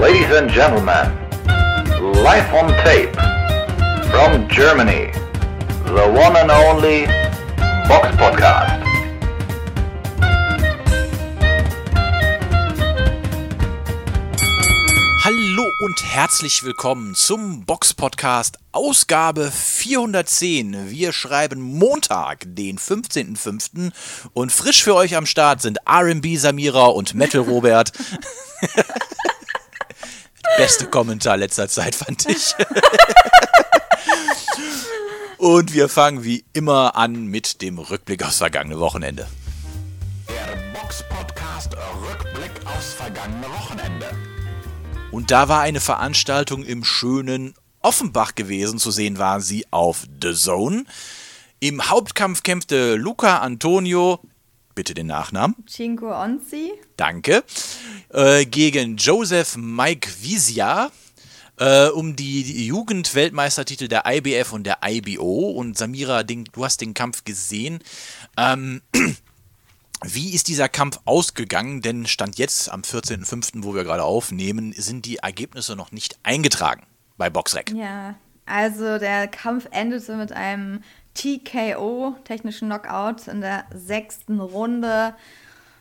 Ladies 0.00 0.30
and 0.30 0.48
gentlemen, 0.48 1.10
live 2.22 2.54
on 2.54 2.68
tape 2.84 3.12
from 4.12 4.48
Germany, 4.48 5.10
the 5.86 6.06
one 6.14 6.36
and 6.36 6.52
only 6.52 7.06
Box 7.88 8.06
Podcast. 8.16 8.80
Hallo 15.24 15.64
und 15.80 16.04
herzlich 16.04 16.62
willkommen 16.62 17.16
zum 17.16 17.64
Box 17.66 17.92
Podcast 17.92 18.58
Ausgabe 18.70 19.50
410. 19.50 20.90
Wir 20.90 21.12
schreiben 21.12 21.60
Montag, 21.60 22.44
den 22.46 22.78
15.05. 22.78 23.90
und 24.32 24.52
frisch 24.52 24.84
für 24.84 24.94
euch 24.94 25.16
am 25.16 25.26
Start 25.26 25.60
sind 25.60 25.78
R&B 25.86 26.36
Samira 26.36 26.86
und 26.86 27.14
Metal 27.14 27.40
Robert. 27.40 27.90
Beste 30.56 30.86
Kommentar 30.86 31.36
letzter 31.36 31.68
Zeit 31.68 31.94
fand 31.94 32.28
ich. 32.28 32.54
und 35.38 35.72
wir 35.72 35.88
fangen 35.88 36.24
wie 36.24 36.44
immer 36.52 36.96
an 36.96 37.26
mit 37.26 37.62
dem 37.62 37.78
Rückblick 37.78 38.24
aufs 38.24 38.38
vergangene 38.38 38.80
Wochenende. 38.80 39.28
Der 40.28 40.80
Box 40.80 41.04
Podcast 41.08 41.76
Rückblick 42.08 42.50
aufs 42.64 42.94
vergangene 42.94 43.46
Wochenende. 43.48 44.06
Und 45.10 45.30
da 45.30 45.48
war 45.48 45.60
eine 45.60 45.80
Veranstaltung 45.80 46.64
im 46.64 46.84
schönen 46.84 47.54
Offenbach 47.80 48.34
gewesen. 48.34 48.78
Zu 48.78 48.90
sehen 48.90 49.18
war 49.18 49.40
sie 49.40 49.66
auf 49.70 50.06
The 50.22 50.34
Zone. 50.34 50.84
Im 51.60 51.88
Hauptkampf 51.88 52.42
kämpfte 52.42 52.94
Luca 52.96 53.38
Antonio, 53.38 54.20
bitte 54.78 54.94
den 54.94 55.08
Nachnamen. 55.08 55.56
Cinco 55.66 56.14
Onzi. 56.14 56.70
Danke. 56.96 57.42
Äh, 58.10 58.46
gegen 58.46 58.96
Joseph 58.96 59.56
Mike 59.56 60.08
Visia 60.20 60.92
äh, 61.56 61.88
um 61.88 62.14
die 62.14 62.64
Jugendweltmeistertitel 62.64 63.88
der 63.88 64.04
IBF 64.06 64.52
und 64.52 64.62
der 64.62 64.78
IBO. 64.84 65.50
Und 65.50 65.76
Samira, 65.76 66.22
den, 66.22 66.44
du 66.44 66.64
hast 66.64 66.80
den 66.80 66.94
Kampf 66.94 67.24
gesehen. 67.24 67.80
Ähm, 68.36 68.80
wie 70.04 70.32
ist 70.32 70.46
dieser 70.46 70.68
Kampf 70.68 71.00
ausgegangen? 71.06 71.82
Denn 71.82 72.06
Stand 72.06 72.38
jetzt 72.38 72.70
am 72.70 72.82
14.05., 72.82 73.64
wo 73.64 73.74
wir 73.74 73.82
gerade 73.82 74.04
aufnehmen, 74.04 74.72
sind 74.74 75.06
die 75.06 75.16
Ergebnisse 75.16 75.74
noch 75.74 75.90
nicht 75.90 76.20
eingetragen 76.22 76.86
bei 77.16 77.30
Boxrec. 77.30 77.72
Ja, 77.74 78.14
also 78.46 78.98
der 78.98 79.26
Kampf 79.26 79.66
endete 79.72 80.14
mit 80.14 80.30
einem 80.30 80.84
TKO, 81.18 82.14
technischen 82.24 82.68
Knockout, 82.68 83.26
in 83.26 83.40
der 83.40 83.64
sechsten 83.74 84.40
Runde. 84.40 85.14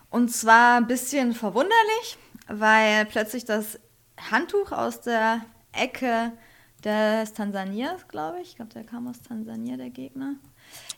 Und 0.10 0.30
zwar 0.30 0.78
ein 0.78 0.88
bisschen 0.88 1.34
verwunderlich, 1.34 2.18
weil 2.48 3.06
plötzlich 3.06 3.46
das 3.46 3.80
Handtuch 4.32 4.72
aus 4.72 5.02
der 5.02 5.42
Ecke 5.74 6.32
des 6.84 7.34
Tansaniers, 7.34 8.08
glaube 8.08 8.40
ich, 8.42 8.50
ich 8.50 8.56
glaube, 8.56 8.74
der 8.74 8.84
kam 8.84 9.08
aus 9.08 9.22
Tansania, 9.22 9.78
der 9.78 9.90
Gegner. 9.92 10.36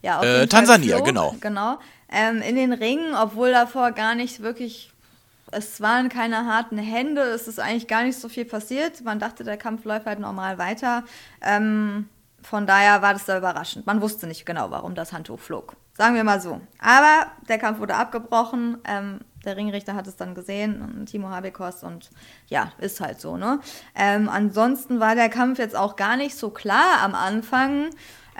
Ja, 0.02 0.24
Äh, 0.24 0.48
Tansania, 0.48 0.96
flog, 0.96 1.08
genau. 1.08 1.36
Genau. 1.42 1.80
Ähm, 2.10 2.42
in 2.42 2.56
den 2.56 2.72
Ringen, 2.72 3.16
obwohl 3.16 3.52
davor 3.52 3.92
gar 3.92 4.16
nicht 4.16 4.42
wirklich, 4.42 4.92
es 5.52 5.82
waren 5.82 6.08
keine 6.08 6.46
harten 6.46 6.78
Hände, 6.78 7.22
es 7.22 7.48
ist 7.48 7.60
eigentlich 7.60 7.88
gar 7.88 8.04
nicht 8.04 8.18
so 8.18 8.30
viel 8.30 8.46
passiert. 8.46 9.04
Man 9.04 9.20
dachte, 9.20 9.44
der 9.44 9.58
Kampf 9.58 9.84
läuft 9.84 10.06
halt 10.06 10.20
normal 10.20 10.58
weiter. 10.58 11.04
Ähm, 11.42 12.08
von 12.50 12.66
daher 12.66 13.04
war 13.04 13.14
das 13.14 13.26
da 13.26 13.38
überraschend. 13.38 13.86
Man 13.86 14.02
wusste 14.02 14.26
nicht 14.26 14.44
genau, 14.44 14.72
warum 14.72 14.96
das 14.96 15.14
Handtuch 15.14 15.40
flog. 15.40 15.76
Sagen 15.94 16.16
wir 16.16 16.24
mal 16.24 16.42
so. 16.42 16.60
Aber 16.80 17.28
der 17.48 17.60
Kampf 17.60 17.80
wurde 17.80 17.94
abgebrochen. 17.94 18.80
Ähm, 18.86 19.20
der 19.46 19.56
Ringrichter 19.56 19.94
hat 19.94 20.08
es 20.08 20.16
dann 20.16 20.34
gesehen, 20.34 21.06
Timo 21.06 21.30
Habekos, 21.30 21.84
und 21.84 22.10
ja, 22.48 22.72
ist 22.80 23.02
halt 23.02 23.22
so, 23.22 23.38
ne? 23.38 23.60
Ähm, 23.94 24.30
ansonsten 24.30 25.00
war 25.00 25.14
der 25.14 25.30
Kampf 25.30 25.60
jetzt 25.60 25.76
auch 25.76 25.96
gar 25.96 26.18
nicht 26.18 26.36
so 26.36 26.50
klar 26.50 27.02
am 27.04 27.14
Anfang. 27.14 27.92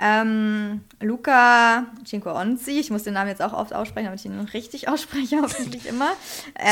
Ähm, 0.02 0.80
Luca 1.00 1.84
Cinqueonzi, 2.06 2.78
ich 2.78 2.90
muss 2.90 3.02
den 3.02 3.12
Namen 3.12 3.28
jetzt 3.28 3.42
auch 3.42 3.52
oft 3.52 3.74
aussprechen, 3.74 4.06
damit 4.06 4.20
ich 4.20 4.26
ihn 4.26 4.40
richtig 4.40 4.88
ausspreche, 4.88 5.42
hoffentlich 5.42 5.86
immer. 5.86 6.12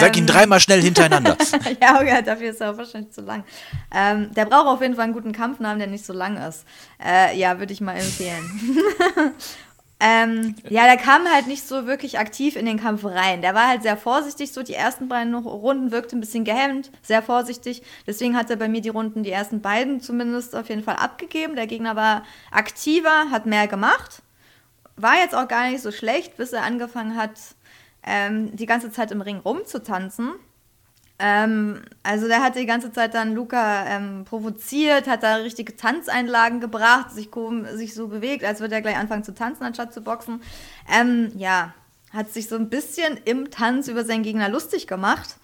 Sag 0.01 0.17
ihn 0.17 0.23
Ähm, 0.23 0.27
dreimal 0.27 0.61
schnell 0.61 0.81
hintereinander. 0.81 1.37
ja, 1.83 1.97
okay, 1.97 2.23
dafür 2.25 2.51
ist 2.51 2.61
er 2.61 2.77
wahrscheinlich 2.77 3.13
zu 3.13 3.21
lang. 3.21 3.45
Ähm, 3.95 4.33
der 4.33 4.47
braucht 4.47 4.67
auf 4.67 4.81
jeden 4.81 4.95
Fall 4.95 5.05
einen 5.05 5.13
guten 5.13 5.33
Kampfnamen, 5.33 5.79
der 5.79 5.89
nicht 5.89 6.07
so 6.07 6.15
lang 6.15 6.39
ist. 6.39 6.65
Äh, 7.05 7.39
ja, 7.39 7.59
würde 7.59 7.73
ich 7.73 7.83
mal 7.83 7.97
empfehlen. 7.97 8.45
ähm, 10.01 10.55
ja, 10.69 10.85
der 10.85 10.97
kam 10.97 11.27
halt 11.27 11.49
nicht 11.49 11.67
so 11.67 11.87
wirklich 11.87 12.21
aktiv 12.21 12.55
in 12.55 12.67
den 12.67 12.79
Kampf 12.79 13.05
rein. 13.05 13.43
Der 13.43 13.55
war 13.55 13.67
halt 13.67 13.83
sehr 13.83 13.97
vorsichtig, 13.97 14.53
so 14.53 14.63
die 14.63 14.75
ersten 14.75 15.09
beiden 15.09 15.35
Runden 15.35 15.91
wirkte 15.91 16.17
ein 16.17 16.21
bisschen 16.21 16.45
gehemmt, 16.45 16.93
sehr 17.03 17.21
vorsichtig. 17.21 17.83
Deswegen 18.07 18.37
hat 18.37 18.49
er 18.49 18.57
bei 18.57 18.69
mir 18.69 18.81
die 18.81 18.91
Runden, 18.91 19.25
die 19.25 19.33
ersten 19.33 19.61
beiden 19.61 20.01
zumindest 20.01 20.55
auf 20.55 20.69
jeden 20.69 20.85
Fall 20.85 20.97
abgegeben. 20.97 21.57
Der 21.57 21.67
Gegner 21.67 21.97
war 21.97 22.23
aktiver, 22.53 23.31
hat 23.33 23.47
mehr 23.47 23.67
gemacht. 23.67 24.23
War 24.95 25.17
jetzt 25.17 25.35
auch 25.35 25.49
gar 25.49 25.69
nicht 25.69 25.83
so 25.83 25.91
schlecht, 25.91 26.37
bis 26.37 26.53
er 26.53 26.63
angefangen 26.63 27.17
hat, 27.17 27.33
ähm, 28.05 28.55
die 28.55 28.67
ganze 28.67 28.93
Zeit 28.93 29.11
im 29.11 29.21
Ring 29.21 29.39
rumzutanzen. 29.39 30.31
Ähm, 31.19 31.83
also 32.03 32.29
der 32.29 32.43
hat 32.43 32.55
die 32.55 32.67
ganze 32.67 32.93
Zeit 32.93 33.15
dann 33.15 33.35
Luca 33.35 33.87
ähm, 33.87 34.25
provoziert, 34.25 35.09
hat 35.09 35.23
da 35.25 35.37
richtige 35.37 35.77
Tanzeinlagen 35.77 36.61
gebracht, 36.61 37.11
sich, 37.11 37.31
sich 37.73 37.95
so 37.95 38.09
bewegt, 38.09 38.45
als 38.45 38.61
würde 38.61 38.77
er 38.77 38.83
gleich 38.83 38.97
anfangen 38.97 39.25
zu 39.25 39.35
tanzen, 39.35 39.65
anstatt 39.65 39.93
zu 39.93 40.01
boxen. 40.01 40.43
Ähm, 40.89 41.33
ja, 41.37 41.75
hat 42.13 42.33
sich 42.33 42.49
so 42.49 42.55
ein 42.55 42.71
bisschen 42.71 43.19
im 43.25 43.51
Tanz 43.51 43.89
über 43.89 44.05
seinen 44.05 44.23
Gegner 44.23 44.49
lustig 44.49 44.87
gemacht. 44.87 45.37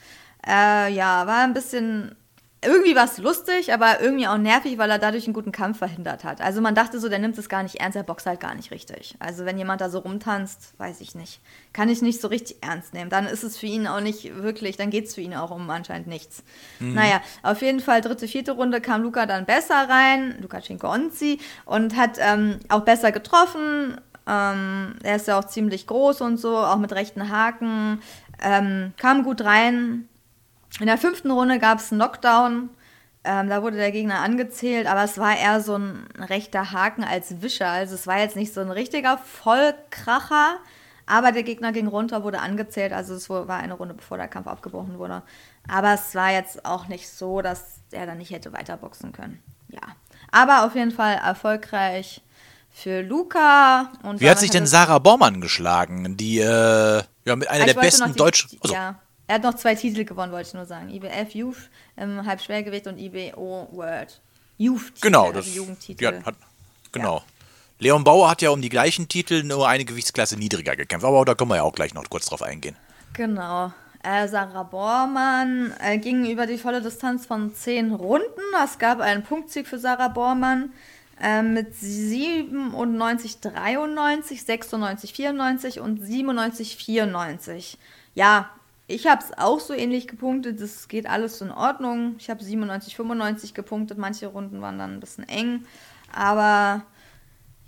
Äh, 0.46 0.92
ja, 0.92 1.26
war 1.26 1.42
ein 1.42 1.54
bisschen 1.54 2.14
irgendwie 2.64 2.94
war 2.94 3.04
es 3.04 3.18
lustig, 3.18 3.72
aber 3.72 4.00
irgendwie 4.00 4.26
auch 4.26 4.38
nervig, 4.38 4.78
weil 4.78 4.90
er 4.90 4.98
dadurch 4.98 5.24
einen 5.26 5.34
guten 5.34 5.52
Kampf 5.52 5.78
verhindert 5.78 6.24
hat. 6.24 6.40
Also 6.40 6.60
man 6.60 6.74
dachte 6.74 6.98
so, 7.00 7.08
der 7.08 7.18
nimmt 7.18 7.38
es 7.38 7.48
gar 7.48 7.62
nicht 7.62 7.76
ernst, 7.76 7.96
der 7.96 8.02
boxt 8.02 8.26
halt 8.26 8.40
gar 8.40 8.54
nicht 8.54 8.70
richtig. 8.70 9.16
Also 9.18 9.44
wenn 9.44 9.58
jemand 9.58 9.80
da 9.80 9.90
so 9.90 9.98
rumtanzt, 10.00 10.74
weiß 10.78 11.00
ich 11.00 11.14
nicht. 11.14 11.40
Kann 11.72 11.88
ich 11.88 12.02
nicht 12.02 12.20
so 12.20 12.28
richtig 12.28 12.56
ernst 12.62 12.94
nehmen. 12.94 13.10
Dann 13.10 13.26
ist 13.26 13.44
es 13.44 13.56
für 13.56 13.66
ihn 13.66 13.86
auch 13.86 14.00
nicht 14.00 14.34
wirklich, 14.42 14.76
dann 14.76 14.90
geht 14.90 15.06
es 15.06 15.14
für 15.14 15.20
ihn 15.20 15.34
auch 15.34 15.50
um 15.50 15.68
anscheinend 15.70 16.06
nichts. 16.06 16.42
Naja, 16.80 17.20
auf 17.42 17.62
jeden 17.62 17.80
Fall 17.80 18.00
dritte, 18.00 18.28
vierte 18.28 18.52
Runde 18.52 18.80
kam 18.80 19.02
Luca 19.02 19.26
dann 19.26 19.44
besser 19.44 19.88
rein, 19.88 20.36
Luca 20.40 20.60
Cinqueonzi, 20.60 21.38
und 21.64 21.96
hat 21.96 22.18
ähm, 22.18 22.58
auch 22.68 22.82
besser 22.82 23.12
getroffen. 23.12 24.00
Ähm, 24.26 24.96
er 25.02 25.16
ist 25.16 25.28
ja 25.28 25.38
auch 25.38 25.44
ziemlich 25.44 25.86
groß 25.86 26.20
und 26.22 26.38
so, 26.38 26.56
auch 26.56 26.78
mit 26.78 26.92
rechten 26.92 27.28
Haken. 27.30 28.00
Ähm, 28.42 28.92
kam 28.96 29.22
gut 29.22 29.42
rein, 29.42 30.08
in 30.80 30.86
der 30.86 30.98
fünften 30.98 31.30
Runde 31.30 31.58
gab 31.58 31.78
es 31.78 31.90
einen 31.92 32.00
Knockdown. 32.00 32.70
Ähm, 33.26 33.48
da 33.48 33.62
wurde 33.62 33.76
der 33.76 33.90
Gegner 33.92 34.20
angezählt, 34.20 34.86
aber 34.86 35.04
es 35.04 35.16
war 35.16 35.36
eher 35.36 35.60
so 35.60 35.76
ein 35.76 36.06
rechter 36.18 36.72
Haken 36.72 37.04
als 37.04 37.40
Wischer. 37.40 37.68
Also 37.68 37.94
es 37.94 38.06
war 38.06 38.18
jetzt 38.18 38.36
nicht 38.36 38.52
so 38.52 38.60
ein 38.60 38.70
richtiger 38.70 39.16
Vollkracher, 39.16 40.58
aber 41.06 41.32
der 41.32 41.42
Gegner 41.42 41.72
ging 41.72 41.86
runter, 41.86 42.22
wurde 42.22 42.40
angezählt. 42.40 42.92
Also 42.92 43.14
es 43.14 43.30
war 43.30 43.48
eine 43.50 43.74
Runde, 43.74 43.94
bevor 43.94 44.18
der 44.18 44.28
Kampf 44.28 44.46
abgebrochen 44.46 44.98
wurde. 44.98 45.22
Aber 45.68 45.94
es 45.94 46.14
war 46.14 46.32
jetzt 46.32 46.66
auch 46.66 46.88
nicht 46.88 47.08
so, 47.08 47.40
dass 47.40 47.80
er 47.92 48.04
dann 48.04 48.18
nicht 48.18 48.30
hätte 48.30 48.52
weiterboxen 48.52 49.12
können. 49.12 49.42
Ja. 49.68 49.80
Aber 50.30 50.64
auf 50.66 50.74
jeden 50.74 50.90
Fall 50.90 51.14
erfolgreich 51.14 52.20
für 52.70 53.00
Luca. 53.02 53.92
Und 54.02 54.20
Wie 54.20 54.28
hat 54.28 54.38
sich 54.38 54.50
denn 54.50 54.66
Sarah 54.66 54.98
Bormann 54.98 55.40
geschlagen? 55.40 56.16
Die, 56.16 56.40
äh, 56.40 57.02
ja, 57.24 57.36
mit 57.36 57.48
einer 57.48 57.62
Ah, 57.62 57.66
der 57.66 57.74
besten 57.74 58.14
deutschen. 58.14 58.50
Also, 58.60 58.74
Ja, 58.74 58.96
er 59.26 59.36
hat 59.36 59.42
noch 59.42 59.54
zwei 59.54 59.74
Titel 59.74 60.04
gewonnen, 60.04 60.32
wollte 60.32 60.48
ich 60.48 60.54
nur 60.54 60.66
sagen. 60.66 60.90
IBF 60.90 61.34
Youth 61.34 61.70
im 61.96 62.24
Halbschwergewicht 62.26 62.86
und 62.86 62.98
IBO 62.98 63.68
World 63.72 64.20
Youth 64.58 64.94
Titel, 64.94 65.00
genau, 65.00 65.26
also 65.26 65.40
das. 65.40 65.54
Jugendtitel. 65.54 66.04
Ja, 66.04 66.24
hat, 66.24 66.34
genau. 66.92 67.22
Leon 67.78 68.04
Bauer 68.04 68.30
hat 68.30 68.42
ja 68.42 68.50
um 68.50 68.62
die 68.62 68.68
gleichen 68.68 69.08
Titel 69.08 69.42
nur 69.42 69.68
eine 69.68 69.84
Gewichtsklasse 69.84 70.36
niedriger 70.36 70.76
gekämpft, 70.76 71.04
aber 71.04 71.24
da 71.24 71.34
können 71.34 71.50
wir 71.50 71.56
ja 71.56 71.62
auch 71.62 71.74
gleich 71.74 71.92
noch 71.94 72.08
kurz 72.08 72.26
drauf 72.26 72.42
eingehen. 72.42 72.76
Genau. 73.14 73.72
Äh, 74.02 74.28
Sarah 74.28 74.64
Bormann 74.64 75.72
äh, 75.80 75.98
ging 75.98 76.26
über 76.26 76.46
die 76.46 76.58
volle 76.58 76.82
Distanz 76.82 77.26
von 77.26 77.54
10 77.54 77.92
Runden. 77.92 78.24
Es 78.62 78.78
gab 78.78 79.00
einen 79.00 79.22
Punktsieg 79.22 79.66
für 79.66 79.78
Sarah 79.78 80.08
Bormann 80.08 80.72
äh, 81.22 81.42
mit 81.42 81.74
97, 81.74 83.40
93, 83.40 84.44
96, 84.44 85.12
94 85.14 85.80
und 85.80 86.04
97, 86.04 86.76
94. 86.76 87.78
Ja, 88.14 88.50
ich 88.86 89.06
habe 89.06 89.22
es 89.22 89.32
auch 89.36 89.60
so 89.60 89.72
ähnlich 89.72 90.08
gepunktet. 90.08 90.60
Das 90.60 90.88
geht 90.88 91.06
alles 91.06 91.40
in 91.40 91.50
Ordnung. 91.50 92.16
Ich 92.18 92.28
habe 92.28 92.44
97, 92.44 92.94
95 92.96 93.54
gepunktet. 93.54 93.96
Manche 93.98 94.26
Runden 94.26 94.60
waren 94.60 94.78
dann 94.78 94.92
ein 94.94 95.00
bisschen 95.00 95.26
eng. 95.28 95.64
Aber 96.12 96.84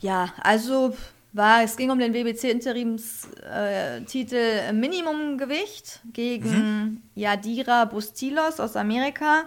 ja, 0.01 0.33
also 0.43 0.95
war, 1.33 1.63
es 1.63 1.77
ging 1.77 1.91
um 1.91 1.99
den 1.99 2.15
WBC-Interimstitel 2.15 4.35
äh, 4.35 4.73
Minimumgewicht 4.73 6.01
gegen 6.13 7.03
Yadira 7.15 7.85
Bustilos 7.85 8.61
aus 8.61 8.77
Amerika. 8.77 9.45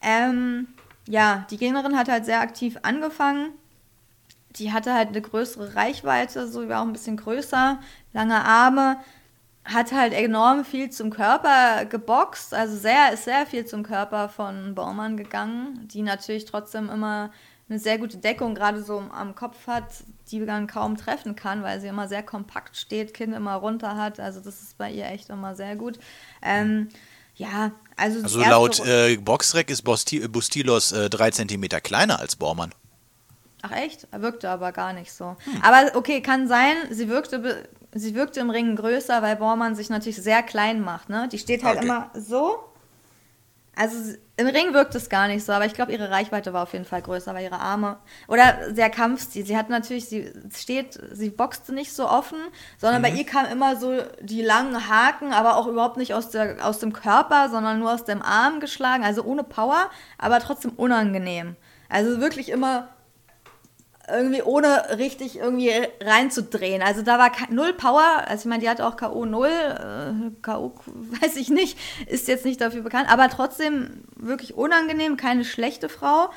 Ähm, 0.00 0.68
ja, 1.08 1.46
die 1.50 1.58
Gegnerin 1.58 1.96
hat 1.96 2.08
halt 2.08 2.24
sehr 2.24 2.40
aktiv 2.40 2.78
angefangen. 2.82 3.50
Die 4.56 4.72
hatte 4.72 4.94
halt 4.94 5.08
eine 5.08 5.22
größere 5.22 5.76
Reichweite, 5.76 6.48
so 6.48 6.68
war 6.68 6.82
auch 6.82 6.86
ein 6.86 6.92
bisschen 6.92 7.16
größer, 7.16 7.80
lange 8.12 8.44
Arme. 8.44 8.98
Hat 9.64 9.92
halt 9.92 10.12
enorm 10.12 10.64
viel 10.64 10.90
zum 10.90 11.10
Körper 11.10 11.84
geboxt, 11.84 12.52
also 12.52 12.76
sehr, 12.76 13.12
ist 13.12 13.24
sehr 13.24 13.46
viel 13.46 13.64
zum 13.64 13.82
Körper 13.82 14.28
von 14.28 14.74
Baumann 14.74 15.16
gegangen, 15.16 15.86
die 15.88 16.02
natürlich 16.02 16.44
trotzdem 16.46 16.90
immer 16.90 17.30
eine 17.68 17.78
sehr 17.78 17.98
gute 17.98 18.18
Deckung 18.18 18.54
gerade 18.54 18.82
so 18.82 18.98
am 18.98 19.34
Kopf 19.34 19.66
hat, 19.66 19.86
die 20.30 20.40
man 20.40 20.66
kaum 20.66 20.96
treffen 20.96 21.36
kann, 21.36 21.62
weil 21.62 21.80
sie 21.80 21.86
immer 21.86 22.08
sehr 22.08 22.22
kompakt 22.22 22.76
steht, 22.76 23.14
Kinn 23.14 23.32
immer 23.32 23.54
runter 23.54 23.96
hat. 23.96 24.20
Also 24.20 24.40
das 24.40 24.62
ist 24.62 24.78
bei 24.78 24.90
ihr 24.90 25.06
echt 25.06 25.30
immer 25.30 25.54
sehr 25.54 25.76
gut. 25.76 25.98
Ähm, 26.42 26.88
ja, 27.34 27.72
also, 27.96 28.22
also 28.22 28.40
laut 28.40 28.84
äh, 28.84 29.16
Boxrec 29.16 29.70
ist 29.70 29.82
Bustilos 29.82 30.92
äh, 30.92 31.08
drei 31.08 31.30
Zentimeter 31.30 31.80
kleiner 31.80 32.20
als 32.20 32.36
Bormann. 32.36 32.74
Ach 33.62 33.70
echt? 33.70 34.08
Er 34.10 34.22
wirkte 34.22 34.50
aber 34.50 34.72
gar 34.72 34.92
nicht 34.92 35.12
so. 35.12 35.36
Hm. 35.44 35.62
Aber 35.62 35.96
okay, 35.96 36.20
kann 36.20 36.48
sein, 36.48 36.74
sie 36.90 37.08
wirkte, 37.08 37.68
sie 37.94 38.14
wirkte 38.14 38.40
im 38.40 38.50
Ring 38.50 38.76
größer, 38.76 39.22
weil 39.22 39.36
Bormann 39.36 39.74
sich 39.74 39.90
natürlich 39.90 40.22
sehr 40.22 40.42
klein 40.42 40.80
macht. 40.80 41.08
Ne? 41.08 41.28
Die 41.30 41.38
steht 41.38 41.64
halt 41.64 41.78
okay. 41.78 41.86
immer 41.86 42.10
so. 42.14 42.58
Also 43.74 44.14
im 44.36 44.46
Ring 44.48 44.74
wirkt 44.74 44.94
es 44.94 45.08
gar 45.08 45.28
nicht 45.28 45.46
so, 45.46 45.52
aber 45.52 45.64
ich 45.64 45.72
glaube, 45.72 45.92
ihre 45.92 46.10
Reichweite 46.10 46.52
war 46.52 46.64
auf 46.64 46.74
jeden 46.74 46.84
Fall 46.84 47.00
größer, 47.00 47.34
weil 47.34 47.44
ihre 47.44 47.58
Arme 47.58 47.96
oder 48.28 48.70
der 48.70 48.90
Kampfstil. 48.90 49.46
Sie 49.46 49.56
hat 49.56 49.70
natürlich, 49.70 50.06
sie 50.10 50.30
steht, 50.54 51.00
sie 51.12 51.30
boxte 51.30 51.72
nicht 51.72 51.94
so 51.94 52.06
offen, 52.06 52.38
sondern 52.76 53.00
mhm. 53.00 53.06
bei 53.06 53.10
ihr 53.12 53.24
kam 53.24 53.46
immer 53.46 53.76
so 53.76 54.02
die 54.20 54.42
langen 54.42 54.90
Haken, 54.90 55.32
aber 55.32 55.56
auch 55.56 55.66
überhaupt 55.66 55.96
nicht 55.96 56.12
aus, 56.12 56.28
der, 56.28 56.66
aus 56.66 56.80
dem 56.80 56.92
Körper, 56.92 57.48
sondern 57.48 57.78
nur 57.78 57.94
aus 57.94 58.04
dem 58.04 58.20
Arm 58.20 58.60
geschlagen, 58.60 59.04
also 59.04 59.22
ohne 59.22 59.42
Power, 59.42 59.90
aber 60.18 60.40
trotzdem 60.40 60.72
unangenehm. 60.72 61.56
Also 61.88 62.20
wirklich 62.20 62.50
immer 62.50 62.88
irgendwie 64.12 64.42
ohne 64.42 64.98
richtig 64.98 65.38
irgendwie 65.38 65.72
reinzudrehen. 66.00 66.82
Also 66.82 67.02
da 67.02 67.18
war 67.18 67.30
null 67.50 67.72
Power. 67.72 68.24
Also 68.26 68.42
ich 68.42 68.46
meine, 68.46 68.62
die 68.62 68.68
hat 68.68 68.80
auch 68.80 68.96
K.O. 68.96 69.24
0. 69.24 69.48
Äh, 69.48 70.30
K.O. 70.42 70.74
weiß 71.22 71.36
ich 71.36 71.48
nicht, 71.48 71.78
ist 72.06 72.28
jetzt 72.28 72.44
nicht 72.44 72.60
dafür 72.60 72.82
bekannt, 72.82 73.10
aber 73.10 73.28
trotzdem 73.28 74.04
wirklich 74.16 74.54
unangenehm, 74.54 75.16
keine 75.16 75.44
schlechte 75.44 75.88
Frau. 75.88 76.30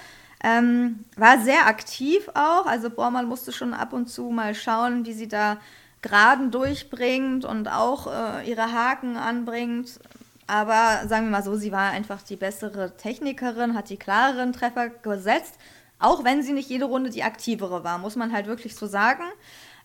Ähm, 0.44 1.06
war 1.16 1.40
sehr 1.40 1.68
aktiv 1.68 2.28
auch. 2.34 2.66
Also 2.66 2.90
Bormann 2.90 3.28
musste 3.28 3.52
schon 3.52 3.74
ab 3.74 3.94
und 3.94 4.08
zu 4.08 4.30
mal 4.30 4.54
schauen, 4.54 5.06
wie 5.06 5.14
sie 5.14 5.28
da 5.28 5.58
Geraden 6.02 6.52
durchbringt 6.52 7.46
und 7.46 7.68
auch 7.68 8.08
äh, 8.08 8.50
ihre 8.50 8.72
Haken 8.72 9.18
anbringt. 9.18 10.00
Aber 10.48 11.08
sagen 11.08 11.26
wir 11.26 11.32
mal 11.32 11.44
so, 11.44 11.56
sie 11.56 11.72
war 11.72 11.90
einfach 11.90 12.22
die 12.22 12.36
bessere 12.36 12.96
Technikerin, 12.96 13.74
hat 13.74 13.90
die 13.90 13.98
klareren 13.98 14.54
Treffer 14.54 14.90
gesetzt 14.90 15.56
auch 16.00 16.24
wenn 16.24 16.42
sie 16.44 16.54
nicht 16.54 16.70
jede 16.70 16.86
Runde 16.86 17.10
die 17.10 17.24
aktivere 17.24 17.84
war, 17.84 17.98
muss 17.98 18.16
man 18.16 18.32
halt 18.32 18.48
wirklich 18.48 18.76
so 18.76 18.88
sagen. 18.88 19.24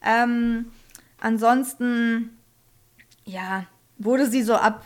Ähm, 0.03 0.73
ansonsten, 1.21 2.37
ja, 3.25 3.65
wurde 3.99 4.27
sie 4.27 4.43
so 4.43 4.55
ab, 4.55 4.85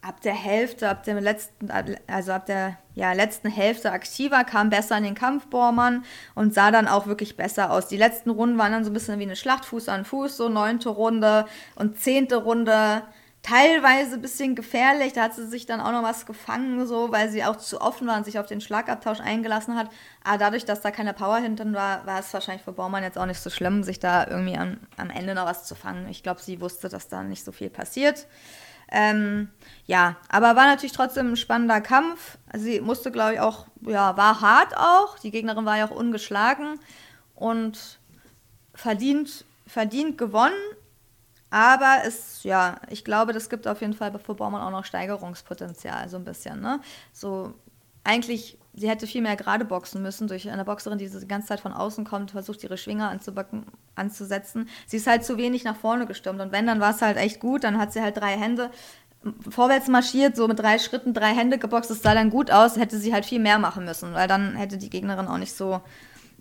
ab 0.00 0.20
der 0.22 0.34
Hälfte, 0.34 0.88
ab 0.88 1.04
dem 1.04 1.18
letzten, 1.18 1.70
also 2.06 2.32
ab 2.32 2.46
der 2.46 2.78
ja, 2.94 3.12
letzten 3.12 3.48
Hälfte 3.48 3.92
aktiver, 3.92 4.44
kam 4.44 4.70
besser 4.70 4.96
in 4.98 5.04
den 5.04 5.14
Kampfbohrmann 5.14 6.04
und 6.34 6.54
sah 6.54 6.70
dann 6.70 6.88
auch 6.88 7.06
wirklich 7.06 7.36
besser 7.36 7.70
aus. 7.70 7.88
Die 7.88 7.96
letzten 7.96 8.30
Runden 8.30 8.58
waren 8.58 8.72
dann 8.72 8.84
so 8.84 8.90
ein 8.90 8.94
bisschen 8.94 9.18
wie 9.18 9.24
eine 9.24 9.36
Schlacht, 9.36 9.64
Fuß 9.64 9.88
an 9.88 10.04
Fuß, 10.04 10.36
so 10.36 10.48
neunte 10.48 10.90
Runde 10.90 11.46
und 11.74 11.98
zehnte 11.98 12.36
Runde 12.36 13.02
teilweise 13.42 14.14
ein 14.14 14.22
bisschen 14.22 14.54
gefährlich. 14.54 15.12
Da 15.12 15.24
hat 15.24 15.34
sie 15.34 15.46
sich 15.46 15.66
dann 15.66 15.80
auch 15.80 15.92
noch 15.92 16.02
was 16.02 16.26
gefangen, 16.26 16.86
so, 16.86 17.10
weil 17.10 17.28
sie 17.28 17.44
auch 17.44 17.56
zu 17.56 17.80
offen 17.80 18.06
war 18.06 18.16
und 18.16 18.24
sich 18.24 18.38
auf 18.38 18.46
den 18.46 18.60
Schlagabtausch 18.60 19.20
eingelassen 19.20 19.76
hat. 19.76 19.90
Aber 20.24 20.38
dadurch, 20.38 20.64
dass 20.64 20.80
da 20.80 20.90
keine 20.90 21.12
Power 21.12 21.38
hinten 21.38 21.74
war, 21.74 22.06
war 22.06 22.20
es 22.20 22.32
wahrscheinlich 22.32 22.62
für 22.62 22.72
Baumann 22.72 23.02
jetzt 23.02 23.18
auch 23.18 23.26
nicht 23.26 23.40
so 23.40 23.50
schlimm, 23.50 23.82
sich 23.82 23.98
da 23.98 24.26
irgendwie 24.26 24.56
am, 24.56 24.78
am 24.96 25.10
Ende 25.10 25.34
noch 25.34 25.46
was 25.46 25.64
zu 25.64 25.74
fangen. 25.74 26.08
Ich 26.08 26.22
glaube, 26.22 26.40
sie 26.40 26.60
wusste, 26.60 26.88
dass 26.88 27.08
da 27.08 27.22
nicht 27.22 27.44
so 27.44 27.52
viel 27.52 27.70
passiert. 27.70 28.26
Ähm, 28.94 29.48
ja, 29.86 30.16
aber 30.28 30.54
war 30.54 30.66
natürlich 30.66 30.92
trotzdem 30.92 31.32
ein 31.32 31.36
spannender 31.36 31.80
Kampf. 31.80 32.36
Sie 32.54 32.80
musste, 32.80 33.10
glaube 33.10 33.34
ich, 33.34 33.40
auch, 33.40 33.66
ja, 33.80 34.16
war 34.16 34.40
hart 34.40 34.76
auch. 34.76 35.18
Die 35.18 35.30
Gegnerin 35.30 35.64
war 35.64 35.78
ja 35.78 35.86
auch 35.86 35.96
ungeschlagen 35.96 36.78
und 37.34 37.98
verdient, 38.74 39.46
verdient 39.66 40.18
gewonnen. 40.18 40.52
Aber 41.52 41.98
es, 42.06 42.44
ja, 42.44 42.76
ich 42.88 43.04
glaube, 43.04 43.34
das 43.34 43.50
gibt 43.50 43.68
auf 43.68 43.82
jeden 43.82 43.92
Fall 43.92 44.18
für 44.18 44.34
Baumann 44.34 44.62
auch 44.62 44.70
noch 44.70 44.86
Steigerungspotenzial, 44.86 46.08
so 46.08 46.16
ein 46.16 46.24
bisschen. 46.24 46.62
Ne? 46.62 46.80
So, 47.12 47.52
eigentlich, 48.04 48.56
sie 48.72 48.88
hätte 48.88 49.06
viel 49.06 49.20
mehr 49.20 49.36
gerade 49.36 49.66
boxen 49.66 50.00
müssen 50.00 50.28
durch 50.28 50.48
eine 50.48 50.64
Boxerin, 50.64 50.96
die 50.96 51.10
die 51.10 51.28
ganze 51.28 51.48
Zeit 51.48 51.60
von 51.60 51.74
außen 51.74 52.06
kommt, 52.06 52.30
versucht 52.30 52.64
ihre 52.64 52.78
Schwinger 52.78 53.14
anzusetzen. 53.96 54.66
Sie 54.86 54.96
ist 54.96 55.06
halt 55.06 55.26
zu 55.26 55.36
wenig 55.36 55.62
nach 55.62 55.76
vorne 55.76 56.06
gestürmt 56.06 56.40
und 56.40 56.52
wenn, 56.52 56.66
dann 56.66 56.80
war 56.80 56.94
es 56.94 57.02
halt 57.02 57.18
echt 57.18 57.38
gut. 57.38 57.64
Dann 57.64 57.76
hat 57.76 57.92
sie 57.92 58.00
halt 58.00 58.16
drei 58.16 58.38
Hände 58.38 58.70
vorwärts 59.50 59.88
marschiert, 59.88 60.36
so 60.36 60.48
mit 60.48 60.58
drei 60.58 60.78
Schritten, 60.78 61.12
drei 61.12 61.34
Hände 61.34 61.58
geboxt. 61.58 61.90
Das 61.90 62.00
sah 62.00 62.14
dann 62.14 62.30
gut 62.30 62.50
aus, 62.50 62.78
hätte 62.78 62.96
sie 62.96 63.12
halt 63.12 63.26
viel 63.26 63.40
mehr 63.40 63.58
machen 63.58 63.84
müssen, 63.84 64.14
weil 64.14 64.26
dann 64.26 64.56
hätte 64.56 64.78
die 64.78 64.88
Gegnerin 64.88 65.28
auch 65.28 65.36
nicht 65.36 65.54
so 65.54 65.82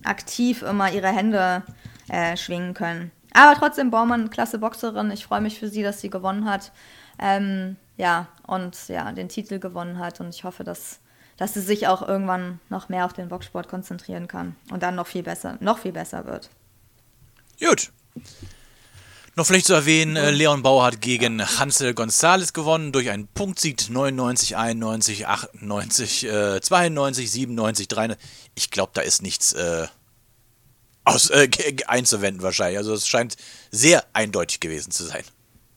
aktiv 0.05 0.61
immer 0.61 0.89
ihre 0.89 1.09
Hände 1.09 1.63
äh, 2.07 2.37
schwingen 2.37 2.73
können. 2.73 3.11
Aber 3.33 3.57
trotzdem, 3.57 3.91
Baumann, 3.91 4.29
klasse 4.29 4.59
Boxerin. 4.59 5.11
Ich 5.11 5.25
freue 5.25 5.41
mich 5.41 5.59
für 5.59 5.69
sie, 5.69 5.83
dass 5.83 6.01
sie 6.01 6.09
gewonnen 6.09 6.45
hat. 6.45 6.71
Ähm, 7.19 7.77
ja, 7.97 8.27
und 8.45 8.87
ja, 8.87 9.11
den 9.11 9.29
Titel 9.29 9.59
gewonnen 9.59 9.99
hat. 9.99 10.19
Und 10.19 10.29
ich 10.29 10.43
hoffe, 10.43 10.63
dass, 10.63 10.99
dass 11.37 11.53
sie 11.53 11.61
sich 11.61 11.87
auch 11.87 12.07
irgendwann 12.07 12.59
noch 12.69 12.89
mehr 12.89 13.05
auf 13.05 13.13
den 13.13 13.29
Boxsport 13.29 13.69
konzentrieren 13.69 14.27
kann 14.27 14.55
und 14.71 14.83
dann 14.83 14.95
noch 14.95 15.07
viel 15.07 15.23
besser, 15.23 15.57
noch 15.59 15.79
viel 15.79 15.93
besser 15.93 16.25
wird. 16.25 16.49
Gut. 17.59 17.91
Noch 19.37 19.45
vielleicht 19.45 19.67
zu 19.67 19.73
erwähnen, 19.73 20.17
äh, 20.17 20.31
Leon 20.31 20.61
Bauer 20.61 20.83
hat 20.83 20.99
gegen 20.99 21.41
Hansel 21.57 21.93
González 21.93 22.51
gewonnen 22.51 22.91
durch 22.91 23.09
einen 23.09 23.27
Punktsieg 23.27 23.89
99, 23.89 24.57
91, 24.57 25.25
98, 25.25 26.25
äh, 26.25 26.59
92, 26.59 27.31
97, 27.31 27.87
93. 27.87 28.29
Ich 28.55 28.71
glaube, 28.71 28.91
da 28.93 29.01
ist 29.01 29.21
nichts 29.21 29.53
äh, 29.53 29.87
aus, 31.03 31.29
äh, 31.29 31.49
einzuwenden 31.87 32.43
wahrscheinlich. 32.43 32.77
Also 32.77 32.93
es 32.93 33.07
scheint 33.07 33.35
sehr 33.71 34.05
eindeutig 34.13 34.59
gewesen 34.59 34.91
zu 34.91 35.03
sein. 35.03 35.23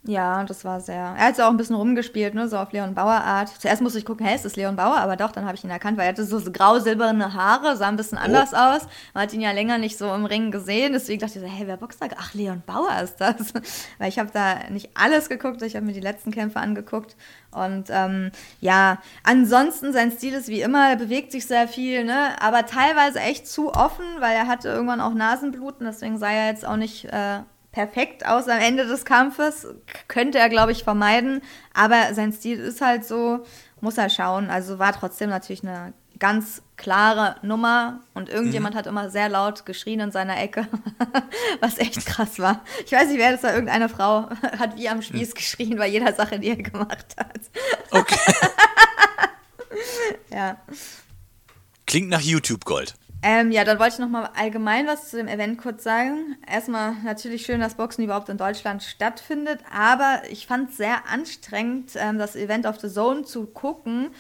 Ja, 0.07 0.45
das 0.45 0.67
war 0.67 0.83
sehr. 0.83 0.97
Er 0.97 1.29
hat 1.29 1.41
auch 1.41 1.49
ein 1.49 1.57
bisschen 1.57 1.77
rumgespielt, 1.77 2.35
ne, 2.35 2.47
so 2.47 2.59
auf 2.59 2.73
Leon 2.73 2.95
Bauer 2.95 3.13
Art. 3.13 3.49
Zuerst 3.59 3.81
musste 3.81 3.99
ich 3.99 4.05
gucken, 4.05 4.27
hey, 4.27 4.37
ist 4.37 4.45
das 4.45 4.55
Leon 4.55 4.77
Bauer? 4.77 4.99
Aber 4.99 5.17
doch, 5.17 5.33
dann 5.33 5.47
habe 5.47 5.57
ich 5.57 5.65
ihn 5.65 5.71
erkannt, 5.71 5.97
weil 5.97 6.05
er 6.05 6.11
hatte 6.11 6.27
so, 6.27 6.39
so 6.39 6.53
grau-silberne 6.53 7.33
Haare, 7.33 7.75
sah 7.79 7.89
ein 7.89 7.97
bisschen 7.97 8.19
oh. 8.19 8.25
anders 8.25 8.53
aus. 8.53 8.83
Man 9.15 9.23
hat 9.23 9.33
ihn 9.33 9.41
ja 9.41 9.53
länger 9.53 9.79
nicht 9.79 9.97
so 9.97 10.13
im 10.15 10.27
Ring 10.27 10.51
gesehen. 10.51 10.93
Deswegen 10.93 11.21
dachte 11.21 11.39
ich 11.39 11.45
so, 11.45 11.51
hey, 11.51 11.67
wer 11.67 11.79
boxt 11.79 12.03
da? 12.03 12.09
Ach, 12.19 12.35
Leon 12.35 12.63
Bauer 12.67 13.01
ist 13.03 13.19
das. 13.19 13.55
weil 13.99 14.11
ich 14.11 14.19
habe 14.19 14.29
da 14.31 14.69
nicht 14.69 14.91
alles 14.95 15.31
geguckt, 15.31 15.63
ich 15.63 15.75
habe 15.75 15.87
mir 15.87 15.95
die 15.95 16.01
letzten 16.01 16.33
Kämpfe 16.33 16.61
angeguckt. 16.61 17.17
Und 17.51 17.87
ähm, 17.89 18.31
ja, 18.61 18.99
ansonsten 19.23 19.95
sein 19.95 20.11
Stil 20.11 20.35
ist 20.35 20.49
wie 20.49 20.61
immer, 20.61 20.91
er 20.91 20.97
bewegt 20.97 21.33
sich 21.33 21.47
sehr 21.47 21.67
viel, 21.67 22.05
ne? 22.05 22.33
aber 22.41 22.67
teilweise 22.67 23.21
echt 23.21 23.49
zu 23.49 23.73
offen, 23.73 24.05
weil 24.19 24.37
er 24.37 24.49
hatte 24.49 24.69
irgendwann 24.69 25.01
auch 25.01 25.15
Nasenbluten, 25.15 25.87
deswegen 25.87 26.19
sei 26.19 26.35
er 26.35 26.49
jetzt 26.49 26.67
auch 26.67 26.77
nicht 26.77 27.05
äh, 27.07 27.39
perfekt 27.75 28.25
aus 28.25 28.49
am 28.49 28.61
Ende 28.61 28.87
des 28.87 29.05
Kampfes. 29.05 29.67
Könnte 30.07 30.39
er, 30.39 30.49
glaube 30.49 30.71
ich, 30.71 30.85
vermeiden. 30.85 31.43
Aber 31.75 32.15
sein 32.15 32.33
Stil 32.33 32.61
ist 32.61 32.81
halt 32.81 33.05
so, 33.05 33.45
muss 33.81 33.99
er 33.99 34.09
schauen. 34.09 34.49
Also 34.49 34.79
war 34.79 34.93
trotzdem 34.93 35.29
natürlich 35.29 35.65
eine 35.65 35.93
ganz 36.21 36.63
klare 36.77 37.35
Nummer 37.43 38.01
und 38.15 38.29
irgendjemand 38.29 38.75
mhm. 38.75 38.79
hat 38.79 38.87
immer 38.87 39.11
sehr 39.11 39.29
laut 39.29 39.67
geschrien 39.67 39.99
in 39.99 40.13
seiner 40.13 40.41
Ecke, 40.41 40.69
was 41.61 41.79
echt 41.79 42.07
krass 42.07 42.39
war. 42.39 42.63
Ich 42.87 42.93
weiß 42.93 43.09
nicht, 43.09 43.19
wer 43.19 43.33
das 43.33 43.43
war, 43.43 43.53
irgendeine 43.53 43.89
Frau 43.89 44.31
hat 44.59 44.77
wie 44.77 44.89
am 44.89 45.03
Spieß 45.03 45.31
mhm. 45.31 45.35
geschrien 45.35 45.77
bei 45.77 45.89
jeder 45.89 46.15
Sache, 46.15 46.39
die 46.39 46.51
er 46.51 46.57
gemacht 46.57 47.17
hat. 47.19 47.41
Okay. 47.91 48.33
ja. 50.31 50.57
Klingt 51.87 52.09
nach 52.09 52.21
YouTube 52.21 52.65
Gold. 52.65 52.95
Ähm, 53.27 53.51
ja, 53.51 53.65
dann 53.65 53.79
wollte 53.79 53.95
ich 53.95 53.99
noch 54.01 54.11
mal 54.11 54.29
allgemein 54.37 54.87
was 54.87 55.09
zu 55.09 55.17
dem 55.17 55.29
Event 55.29 55.57
kurz 55.57 55.83
sagen. 55.83 56.37
Erstmal 56.47 56.93
natürlich 57.05 57.47
schön, 57.47 57.59
dass 57.59 57.75
Boxen 57.75 58.05
überhaupt 58.05 58.29
in 58.29 58.37
Deutschland 58.37 58.83
stattfindet, 58.83 59.61
aber 59.75 60.21
ich 60.31 60.47
fand 60.47 60.69
es 60.69 60.77
sehr 60.77 61.09
anstrengend, 61.09 61.93
ähm, 61.95 62.19
das 62.19 62.37
Event 62.37 62.67
auf 62.67 62.79
The 62.79 62.91
Zone 62.91 63.23
zu 63.23 63.47
gucken, 63.47 64.11